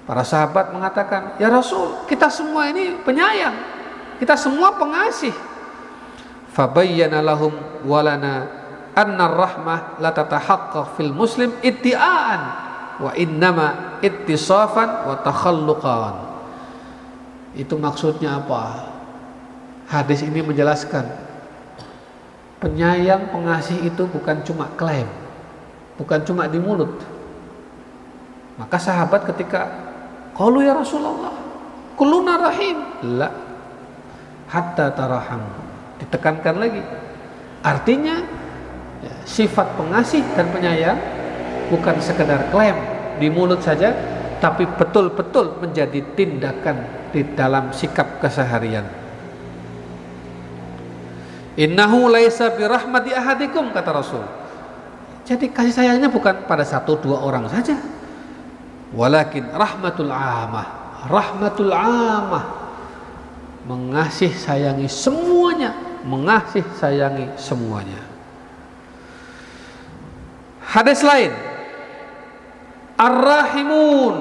Para 0.05 0.27
sahabat 0.27 0.75
mengatakan, 0.75 1.39
"Ya 1.39 1.49
Rasul, 1.49 2.05
kita 2.11 2.27
semua 2.29 2.67
ini 2.69 2.99
penyayang. 3.07 3.55
Kita 4.19 4.35
semua 4.35 4.75
pengasih." 4.75 5.33
Fabayyana 6.51 7.23
lahum 7.23 7.55
walana 7.87 8.51
anna 8.93 9.31
rahmah 9.31 10.03
la 10.03 10.11
tatahaqqaq 10.11 10.99
fil 10.99 11.15
muslim 11.15 11.55
itti'an 11.63 12.70
wa 13.01 13.13
innama 13.17 13.99
ittisafan 14.05 15.09
wa 15.09 15.17
takhalluqan. 15.25 16.15
Itu 17.57 17.81
maksudnya 17.81 18.39
apa? 18.39 18.93
Hadis 19.91 20.23
ini 20.23 20.39
menjelaskan 20.45 21.09
penyayang 22.61 23.33
pengasih 23.33 23.81
itu 23.83 24.07
bukan 24.07 24.45
cuma 24.47 24.71
klaim, 24.77 25.09
bukan 25.99 26.21
cuma 26.23 26.47
di 26.47 26.61
mulut. 26.61 27.03
Maka 28.61 28.77
sahabat 28.77 29.25
ketika 29.25 29.91
Qalu 30.37 30.65
ya 30.65 30.73
Rasulullah, 30.77 31.37
kuluna 32.01 32.39
rahim. 32.39 32.77
La. 33.19 33.29
Hatta 34.49 34.89
taraham. 34.95 35.43
Ditekankan 36.01 36.57
lagi. 36.57 36.83
Artinya 37.61 38.25
ya, 39.05 39.15
sifat 39.29 39.77
pengasih 39.77 40.25
dan 40.33 40.49
penyayang 40.49 40.97
bukan 41.71 42.03
sekedar 42.03 42.51
klaim 42.51 42.75
di 43.23 43.31
mulut 43.31 43.63
saja, 43.63 43.95
tapi 44.43 44.67
betul-betul 44.67 45.63
menjadi 45.63 46.03
tindakan 46.19 47.09
di 47.15 47.23
dalam 47.33 47.71
sikap 47.71 48.19
keseharian. 48.19 48.85
Innahu 51.55 52.11
laisa 52.11 52.51
birahmati 52.51 53.15
ahadikum 53.15 53.71
kata 53.71 53.91
Rasul. 53.95 54.25
Jadi 55.25 55.47
kasih 55.49 55.71
sayangnya 55.71 56.11
bukan 56.11 56.45
pada 56.51 56.67
satu 56.67 56.99
dua 56.99 57.23
orang 57.23 57.47
saja, 57.47 57.79
walakin 58.95 59.47
rahmatul 59.55 60.11
amah 60.11 60.99
rahmatul 61.07 61.73
amah 61.73 62.45
mengasih 63.65 64.35
sayangi 64.35 64.91
semuanya 64.91 65.73
mengasih 66.03 66.65
sayangi 66.75 67.31
semuanya 67.39 68.03
hadis 70.65 71.01
lain 71.07 71.31
ar-rahimun 73.01 74.15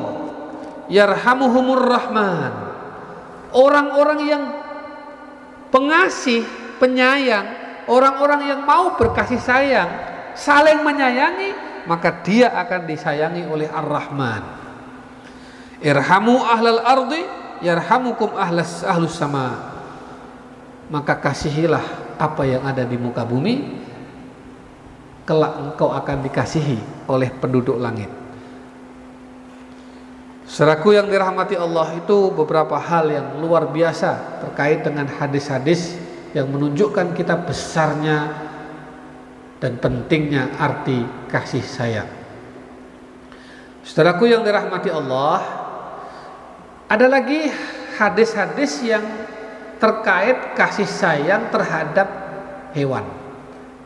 yarhamuhumur 0.87 1.83
rahman 1.83 2.51
orang-orang 3.51 4.19
yang 4.23 4.43
pengasih 5.67 6.47
penyayang 6.79 7.45
orang-orang 7.91 8.47
yang 8.47 8.61
mau 8.63 8.95
berkasih 8.95 9.43
sayang 9.43 9.91
saling 10.39 10.79
menyayangi 10.79 11.67
maka 11.83 12.23
dia 12.23 12.53
akan 12.55 12.87
disayangi 12.87 13.49
oleh 13.49 13.65
Ar-Rahman 13.65 14.59
Irhamu 15.79 16.43
ahlal 16.43 16.83
ardi 16.83 17.23
yarhamukum 17.63 18.35
ahlas 18.35 18.83
ahlus 18.83 19.15
sama. 19.15 19.71
Maka 20.91 21.15
kasihilah 21.15 22.17
apa 22.19 22.43
yang 22.43 22.67
ada 22.67 22.83
di 22.83 22.99
muka 22.99 23.23
bumi 23.23 23.79
kelak 25.23 25.55
engkau 25.55 25.93
akan 25.93 26.25
dikasihi 26.25 27.07
oleh 27.07 27.31
penduduk 27.31 27.79
langit. 27.79 28.11
Seraku 30.49 30.97
yang 30.97 31.05
dirahmati 31.05 31.53
Allah 31.53 31.93
itu 31.93 32.33
beberapa 32.33 32.73
hal 32.81 33.05
yang 33.13 33.37
luar 33.37 33.69
biasa 33.69 34.41
terkait 34.41 34.81
dengan 34.81 35.05
hadis-hadis 35.05 35.93
yang 36.33 36.49
menunjukkan 36.49 37.13
kita 37.13 37.37
besarnya 37.45 38.33
dan 39.61 39.77
pentingnya 39.77 40.57
arti 40.57 41.05
kasih 41.29 41.61
sayang. 41.61 42.09
Saudaraku 43.85 44.25
yang 44.25 44.41
dirahmati 44.41 44.89
Allah, 44.89 45.37
ada 46.89 47.05
lagi 47.05 47.53
hadis-hadis 48.01 48.81
yang 48.81 49.05
terkait 49.77 50.57
kasih 50.57 50.89
sayang 50.89 51.53
terhadap 51.53 52.09
hewan, 52.73 53.05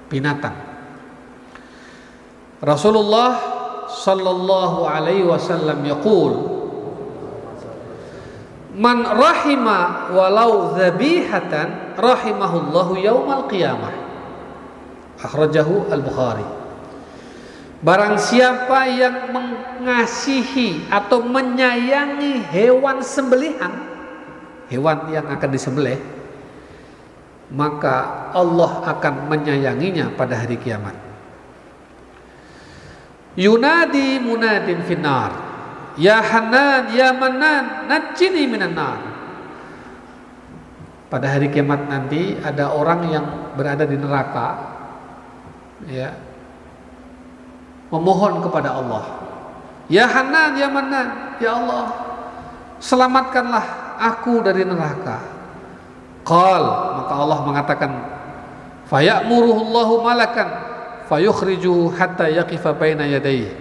binatang. 0.07 0.55
Rasulullah 2.63 3.35
sallallahu 3.91 4.87
alaihi 4.87 5.27
wasallam 5.27 5.83
yaqul 5.83 6.52
Man 8.73 9.05
rahima 9.05 10.09
walau 10.09 10.73
dzabihatan 10.73 11.93
rahimahullahu 11.93 12.97
yaumal 12.97 13.45
qiyamah. 13.45 13.93
Akhrajahu 15.21 15.93
Al-Bukhari. 15.93 16.45
Barang 17.83 18.15
siapa 18.17 18.87
yang 18.89 19.29
mengasihi 19.35 20.87
atau 20.87 21.19
menyayangi 21.19 22.47
hewan 22.49 23.03
sembelihan, 23.03 23.75
hewan 24.71 25.11
yang 25.11 25.27
akan 25.27 25.49
disembelih, 25.51 25.99
maka 27.51 28.31
Allah 28.31 28.87
akan 28.87 29.27
menyayanginya 29.27 30.15
pada 30.15 30.39
hari 30.39 30.55
kiamat. 30.57 30.95
Yunadi 33.35 34.15
munadin 34.23 34.79
finar 34.87 35.42
Ya 35.93 36.21
Hanan, 36.21 36.89
Ya 36.93 37.13
Manan, 37.13 37.85
najini 37.85 38.49
minan 38.49 38.73
nar. 38.73 38.99
Pada 41.13 41.29
hari 41.29 41.53
kiamat 41.53 41.85
nanti 41.85 42.33
ada 42.41 42.73
orang 42.73 43.05
yang 43.13 43.25
berada 43.53 43.85
di 43.85 43.93
neraka 43.93 44.57
ya 45.85 46.17
memohon 47.93 48.41
kepada 48.41 48.73
Allah. 48.73 49.05
Ya 49.85 50.09
Hanan, 50.09 50.57
Ya 50.57 50.73
Manan, 50.73 51.37
Ya 51.37 51.53
Allah, 51.53 51.85
selamatkanlah 52.81 53.65
aku 54.01 54.41
dari 54.41 54.65
neraka. 54.65 55.21
Qal, 56.25 56.63
maka 57.03 57.13
Allah 57.13 57.39
mengatakan, 57.45 57.91
faya'muruhullahu 58.89 60.01
malakan 60.01 60.47
fayukhriju 61.05 61.93
hatta 61.93 62.31
yaqifa 62.31 62.73
baina 62.73 63.05
yadayhi. 63.05 63.53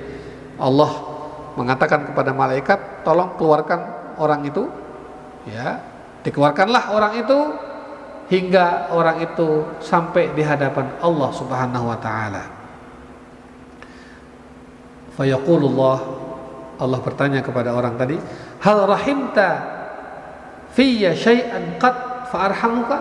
Allah 0.57 1.12
mengatakan 1.55 2.09
kepada 2.09 2.33
malaikat, 2.33 3.05
tolong 3.05 3.37
keluarkan 3.37 3.81
orang 4.17 4.47
itu, 4.49 4.69
ya, 5.49 5.81
dikeluarkanlah 6.23 6.95
orang 6.95 7.13
itu 7.19 7.39
hingga 8.33 8.89
orang 8.95 9.21
itu 9.21 9.67
sampai 9.83 10.33
di 10.33 10.41
hadapan 10.41 10.89
Allah 11.05 11.31
Subhanahu 11.35 11.85
wa 11.93 11.99
taala. 12.01 12.45
Fayaqulullah 15.13 15.99
Allah 16.81 17.01
bertanya 17.05 17.45
kepada 17.45 17.77
orang 17.77 18.01
tadi, 18.01 18.17
"Hal 18.65 18.89
rahimta 18.89 19.49
fiyya 20.73 21.13
syai'an 21.13 21.77
qad 21.77 22.27
fa'arhamuka?" 22.33 22.99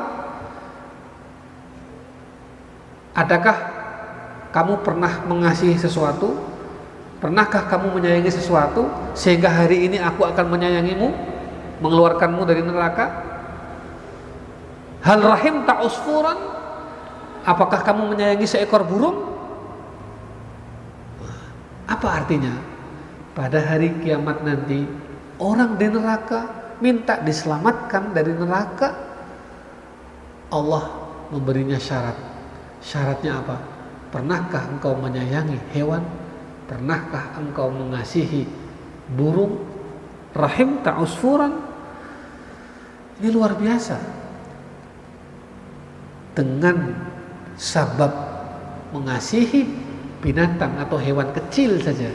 Adakah 3.15 3.57
kamu 4.51 4.83
pernah 4.83 5.23
mengasihi 5.23 5.79
sesuatu 5.79 6.50
Pernahkah 7.21 7.69
kamu 7.69 8.01
menyayangi 8.01 8.33
sesuatu 8.33 8.89
sehingga 9.13 9.45
hari 9.45 9.85
ini 9.85 10.01
aku 10.01 10.25
akan 10.25 10.57
menyayangimu, 10.57 11.13
mengeluarkanmu 11.85 12.41
dari 12.49 12.65
neraka? 12.65 13.13
Hal 15.05 15.21
rahim 15.21 15.61
tak 15.69 15.85
usfuran? 15.85 16.37
Apakah 17.45 17.85
kamu 17.85 18.17
menyayangi 18.17 18.49
seekor 18.49 18.81
burung? 18.81 19.37
Apa 21.85 22.25
artinya? 22.25 22.57
Pada 23.37 23.61
hari 23.69 23.93
kiamat 24.01 24.41
nanti 24.41 24.89
orang 25.37 25.77
di 25.77 25.87
neraka 25.93 26.73
minta 26.81 27.21
diselamatkan 27.21 28.17
dari 28.17 28.33
neraka. 28.33 28.97
Allah 30.49 30.89
memberinya 31.29 31.77
syarat. 31.77 32.17
Syaratnya 32.81 33.45
apa? 33.45 33.61
Pernahkah 34.09 34.73
engkau 34.73 34.97
menyayangi 34.97 35.61
hewan? 35.77 36.20
Pernahkah 36.71 37.35
engkau 37.35 37.67
mengasihi 37.67 38.47
burung 39.11 39.59
rahim 40.31 40.79
ta'usfuran? 40.79 41.51
Ini 43.19 43.27
luar 43.27 43.59
biasa. 43.59 43.99
Dengan 46.31 46.95
sabab 47.59 48.15
mengasihi 48.95 49.67
binatang 50.23 50.79
atau 50.79 50.95
hewan 50.95 51.35
kecil 51.35 51.75
saja 51.83 52.07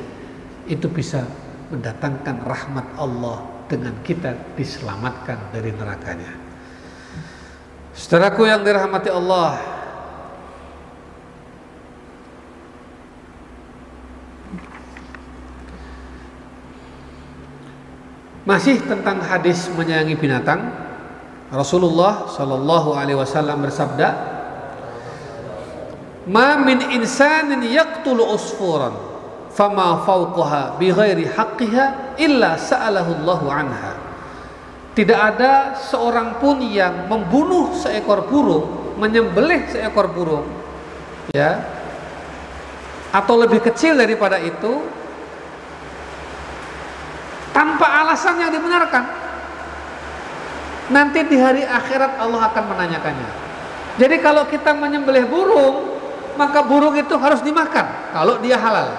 itu 0.65 0.89
bisa 0.89 1.29
mendatangkan 1.69 2.41
rahmat 2.49 2.87
Allah 2.97 3.45
dengan 3.69 3.93
kita 4.01 4.57
diselamatkan 4.57 5.53
dari 5.53 5.69
nerakanya. 5.69 6.33
Saudaraku 7.93 8.49
yang 8.49 8.65
dirahmati 8.65 9.13
Allah, 9.13 9.76
Masih 18.47 18.79
tentang 18.79 19.19
hadis 19.27 19.67
menyayangi 19.75 20.15
binatang, 20.15 20.71
Rasulullah 21.51 22.31
Shallallahu 22.31 22.95
Alaihi 22.95 23.19
Wasallam 23.19 23.67
bersabda, 23.67 24.09
"Ma 26.31 26.55
min 26.55 26.79
insanin 26.95 27.67
yaqtulu 27.67 28.23
usfuran, 28.31 28.95
fama 29.51 29.99
fawqaha 30.07 30.79
bi 30.79 30.95
ghairi 30.95 31.27
haqqiha 31.27 32.15
illa 32.23 32.55
sa'alahu 32.55 33.19
Allahu 33.19 33.47
anha." 33.51 33.99
Tidak 34.95 35.19
ada 35.19 35.75
seorang 35.75 36.39
pun 36.39 36.63
yang 36.63 37.11
membunuh 37.11 37.75
seekor 37.75 38.31
burung, 38.31 38.95
menyembelih 39.03 39.75
seekor 39.75 40.07
burung, 40.15 40.47
ya, 41.35 41.67
atau 43.11 43.43
lebih 43.43 43.59
kecil 43.59 43.99
daripada 43.99 44.39
itu, 44.39 44.87
tanpa 47.57 48.05
alasan 48.05 48.37
yang 48.37 48.53
dibenarkan. 48.53 49.05
Nanti 50.93 51.25
di 51.25 51.41
hari 51.41 51.65
akhirat 51.65 52.21
Allah 52.21 52.53
akan 52.53 52.65
menanyakannya. 52.77 53.31
Jadi 53.97 54.21
kalau 54.21 54.45
kita 54.45 54.77
menyembelih 54.77 55.25
burung, 55.25 55.97
maka 56.37 56.61
burung 56.61 56.93
itu 57.01 57.17
harus 57.17 57.41
dimakan 57.41 58.13
kalau 58.13 58.37
dia 58.45 58.61
halal. 58.61 58.93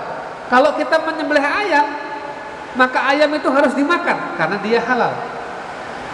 Kalau 0.50 0.74
kita 0.74 1.06
menyembelih 1.06 1.46
ayam, 1.46 1.86
maka 2.74 3.14
ayam 3.14 3.30
itu 3.38 3.46
harus 3.54 3.78
dimakan 3.78 4.18
karena 4.42 4.58
dia 4.66 4.82
halal. 4.82 5.14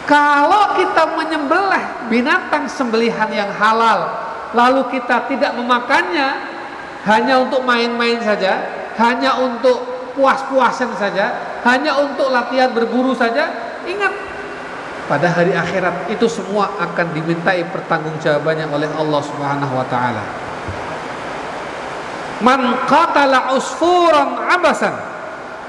Kalau 0.04 0.76
kita 0.76 1.16
menyembelih 1.16 2.12
binatang 2.12 2.68
sembelihan 2.68 3.32
yang 3.32 3.48
halal, 3.56 4.12
lalu 4.52 4.84
kita 4.92 5.32
tidak 5.32 5.56
memakannya 5.56 6.44
hanya 7.08 7.40
untuk 7.40 7.64
main-main 7.64 8.20
saja, 8.20 8.68
hanya 9.00 9.40
untuk 9.40 9.80
puas-puasan 10.12 10.92
saja, 11.00 11.53
hanya 11.64 11.96
untuk 12.00 12.28
latihan 12.28 12.72
berburu 12.76 13.16
saja, 13.16 13.48
ingat. 13.88 14.12
Pada 15.04 15.28
hari 15.28 15.52
akhirat 15.52 16.08
itu 16.12 16.28
semua 16.32 16.72
akan 16.80 17.12
dimintai 17.12 17.68
pertanggungjawabannya 17.68 18.72
oleh 18.72 18.88
Allah 18.96 19.22
Subhanahu 19.24 19.74
wa 19.76 19.88
taala. 19.92 20.24
Man 22.44 22.88
qatala 22.88 23.56
usfuran 23.56 24.48
abasan. 24.48 24.96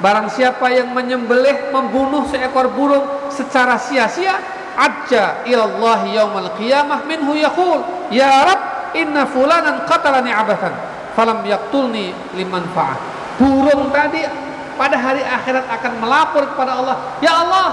Barang 0.03 0.27
siapa 0.27 0.71
yang 0.75 0.91
menyembelih 0.91 1.71
membunuh 1.71 2.27
seekor 2.27 2.75
burung 2.75 3.31
secara 3.31 3.79
sia-sia 3.79 4.39
ajja 4.75 5.47
ilallah 5.47 6.03
yaumal 6.11 6.51
qiyamah 6.59 7.07
minhu 7.07 7.39
yaqul 7.39 8.11
ya 8.11 8.43
rab 8.43 8.91
inna 8.99 9.23
fulanan 9.31 9.87
qatalani 9.87 10.35
abasan. 10.35 10.75
Falam 11.15 11.47
yaqtulni 11.47 12.11
liman 12.35 12.67
fa'ah. 12.75 12.99
Burung 13.39 13.95
tadi 13.95 14.27
pada 14.75 14.97
hari 14.99 15.23
akhirat 15.23 15.67
akan 15.69 15.93
melapor 16.03 16.45
kepada 16.55 16.79
Allah, 16.79 16.97
"Ya 17.23 17.33
Allah, 17.35 17.69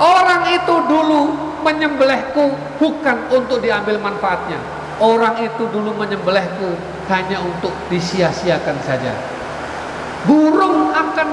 orang 0.00 0.42
itu 0.52 0.74
dulu 0.88 1.20
menyembelihku 1.62 2.52
bukan 2.80 3.16
untuk 3.32 3.62
diambil 3.62 4.00
manfaatnya. 4.02 4.58
Orang 5.00 5.40
itu 5.40 5.66
dulu 5.72 5.96
menyembelihku 5.96 6.76
hanya 7.08 7.38
untuk 7.40 7.72
disia-siakan 7.88 8.76
saja." 8.84 9.12
Burung 10.22 10.94
akan 10.94 11.28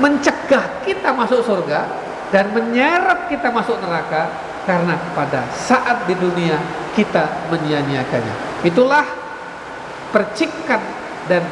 mencegah 0.00 0.84
kita 0.84 1.12
masuk 1.12 1.44
surga 1.44 1.88
dan 2.32 2.48
menyeret 2.56 3.28
kita 3.28 3.52
masuk 3.52 3.76
neraka 3.80 4.28
karena 4.64 4.94
pada 5.12 5.44
saat 5.52 6.06
di 6.08 6.14
dunia 6.16 6.56
kita 6.94 7.50
menyia-nyiakannya. 7.50 8.64
Itulah 8.64 9.04
percikan 10.14 10.80
dan 11.26 11.42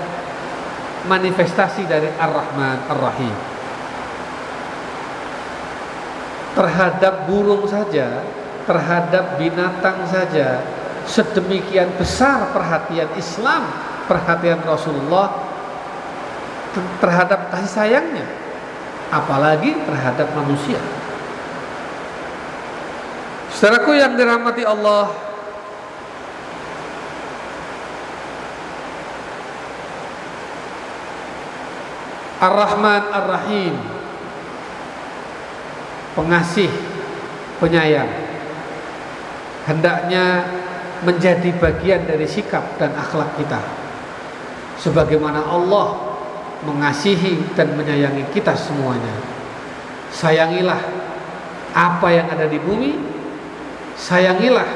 manifestasi 1.09 1.89
dari 1.89 2.11
Ar-Rahman 2.19 2.79
Ar-Rahim. 2.91 3.37
Terhadap 6.59 7.31
burung 7.31 7.65
saja, 7.71 8.21
terhadap 8.67 9.39
binatang 9.41 10.05
saja, 10.11 10.61
sedemikian 11.09 11.89
besar 11.97 12.53
perhatian 12.53 13.09
Islam, 13.17 13.65
perhatian 14.11 14.61
Rasulullah 14.67 15.47
terhadap 17.01 17.51
kasih 17.51 17.71
sayangnya, 17.71 18.27
apalagi 19.11 19.75
terhadap 19.87 20.29
manusia. 20.37 20.79
Saudaraku 23.51 23.99
yang 23.99 24.15
dirahmati 24.15 24.63
Allah, 24.63 25.11
Ar-Rahman 32.41 33.13
Ar-Rahim. 33.13 33.77
Pengasih 36.17 36.73
penyayang. 37.61 38.09
Hendaknya 39.69 40.49
menjadi 41.05 41.53
bagian 41.61 42.09
dari 42.09 42.25
sikap 42.25 42.81
dan 42.81 42.97
akhlak 42.97 43.37
kita. 43.37 43.61
Sebagaimana 44.81 45.45
Allah 45.45 46.17
mengasihi 46.65 47.53
dan 47.53 47.77
menyayangi 47.77 48.33
kita 48.33 48.57
semuanya. 48.57 49.13
Sayangilah 50.09 50.81
apa 51.77 52.09
yang 52.09 52.27
ada 52.33 52.49
di 52.49 52.57
bumi. 52.57 52.97
Sayangilah 54.01 54.67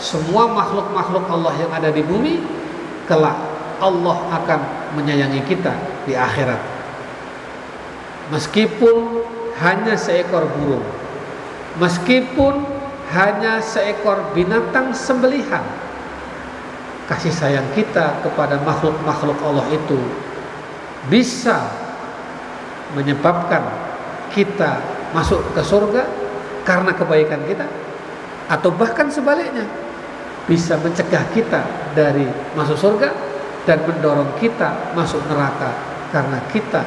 semua 0.00 0.48
makhluk-makhluk 0.48 1.28
Allah 1.28 1.52
yang 1.60 1.68
ada 1.68 1.92
di 1.92 2.00
bumi. 2.00 2.40
Kelak 3.04 3.36
Allah 3.76 4.16
akan 4.40 4.60
menyayangi 4.96 5.44
kita 5.44 5.76
di 6.08 6.16
akhirat 6.16 6.79
meskipun 8.30 9.26
hanya 9.60 9.98
seekor 9.98 10.46
burung, 10.56 10.86
meskipun 11.82 12.64
hanya 13.10 13.58
seekor 13.60 14.32
binatang 14.32 14.94
sembelihan. 14.94 15.62
Kasih 17.10 17.34
sayang 17.34 17.66
kita 17.74 18.22
kepada 18.22 18.62
makhluk-makhluk 18.62 19.34
Allah 19.42 19.66
itu 19.74 19.98
bisa 21.10 21.58
menyebabkan 22.94 23.66
kita 24.30 24.78
masuk 25.10 25.42
ke 25.50 25.62
surga 25.62 26.06
karena 26.62 26.94
kebaikan 26.94 27.42
kita 27.50 27.66
atau 28.46 28.70
bahkan 28.70 29.10
sebaliknya 29.10 29.66
bisa 30.46 30.78
mencegah 30.78 31.26
kita 31.34 31.62
dari 31.98 32.26
masuk 32.54 32.78
surga 32.78 33.10
dan 33.66 33.82
mendorong 33.86 34.38
kita 34.38 34.94
masuk 34.94 35.18
neraka 35.26 35.74
karena 36.14 36.38
kita 36.50 36.82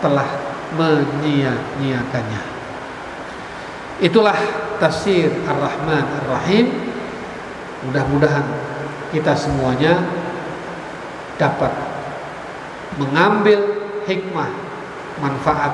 telah 0.00 0.51
menyia-nyiakannya. 0.76 2.42
Itulah 4.02 4.34
tafsir 4.82 5.30
Ar-Rahman 5.46 6.02
Ar-Rahim. 6.24 6.74
Mudah-mudahan 7.86 8.46
kita 9.14 9.34
semuanya 9.34 10.02
dapat 11.38 11.70
mengambil 12.98 13.60
hikmah, 14.06 14.50
manfaat 15.22 15.72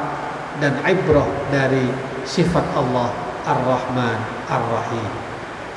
dan 0.61 0.77
ibrah 0.85 1.29
dari 1.49 1.89
sifat 2.29 2.65
Allah 2.77 3.13
Ar-Rahman 3.49 4.19
Ar-Rahim. 4.51 5.09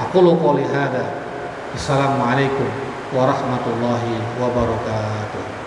Aku 0.08 0.20
qouli 0.20 0.66
hada. 0.68 1.08
Assalamualaikum 1.72 2.68
warahmatullahi 3.16 4.20
wabarakatuh. 4.40 5.61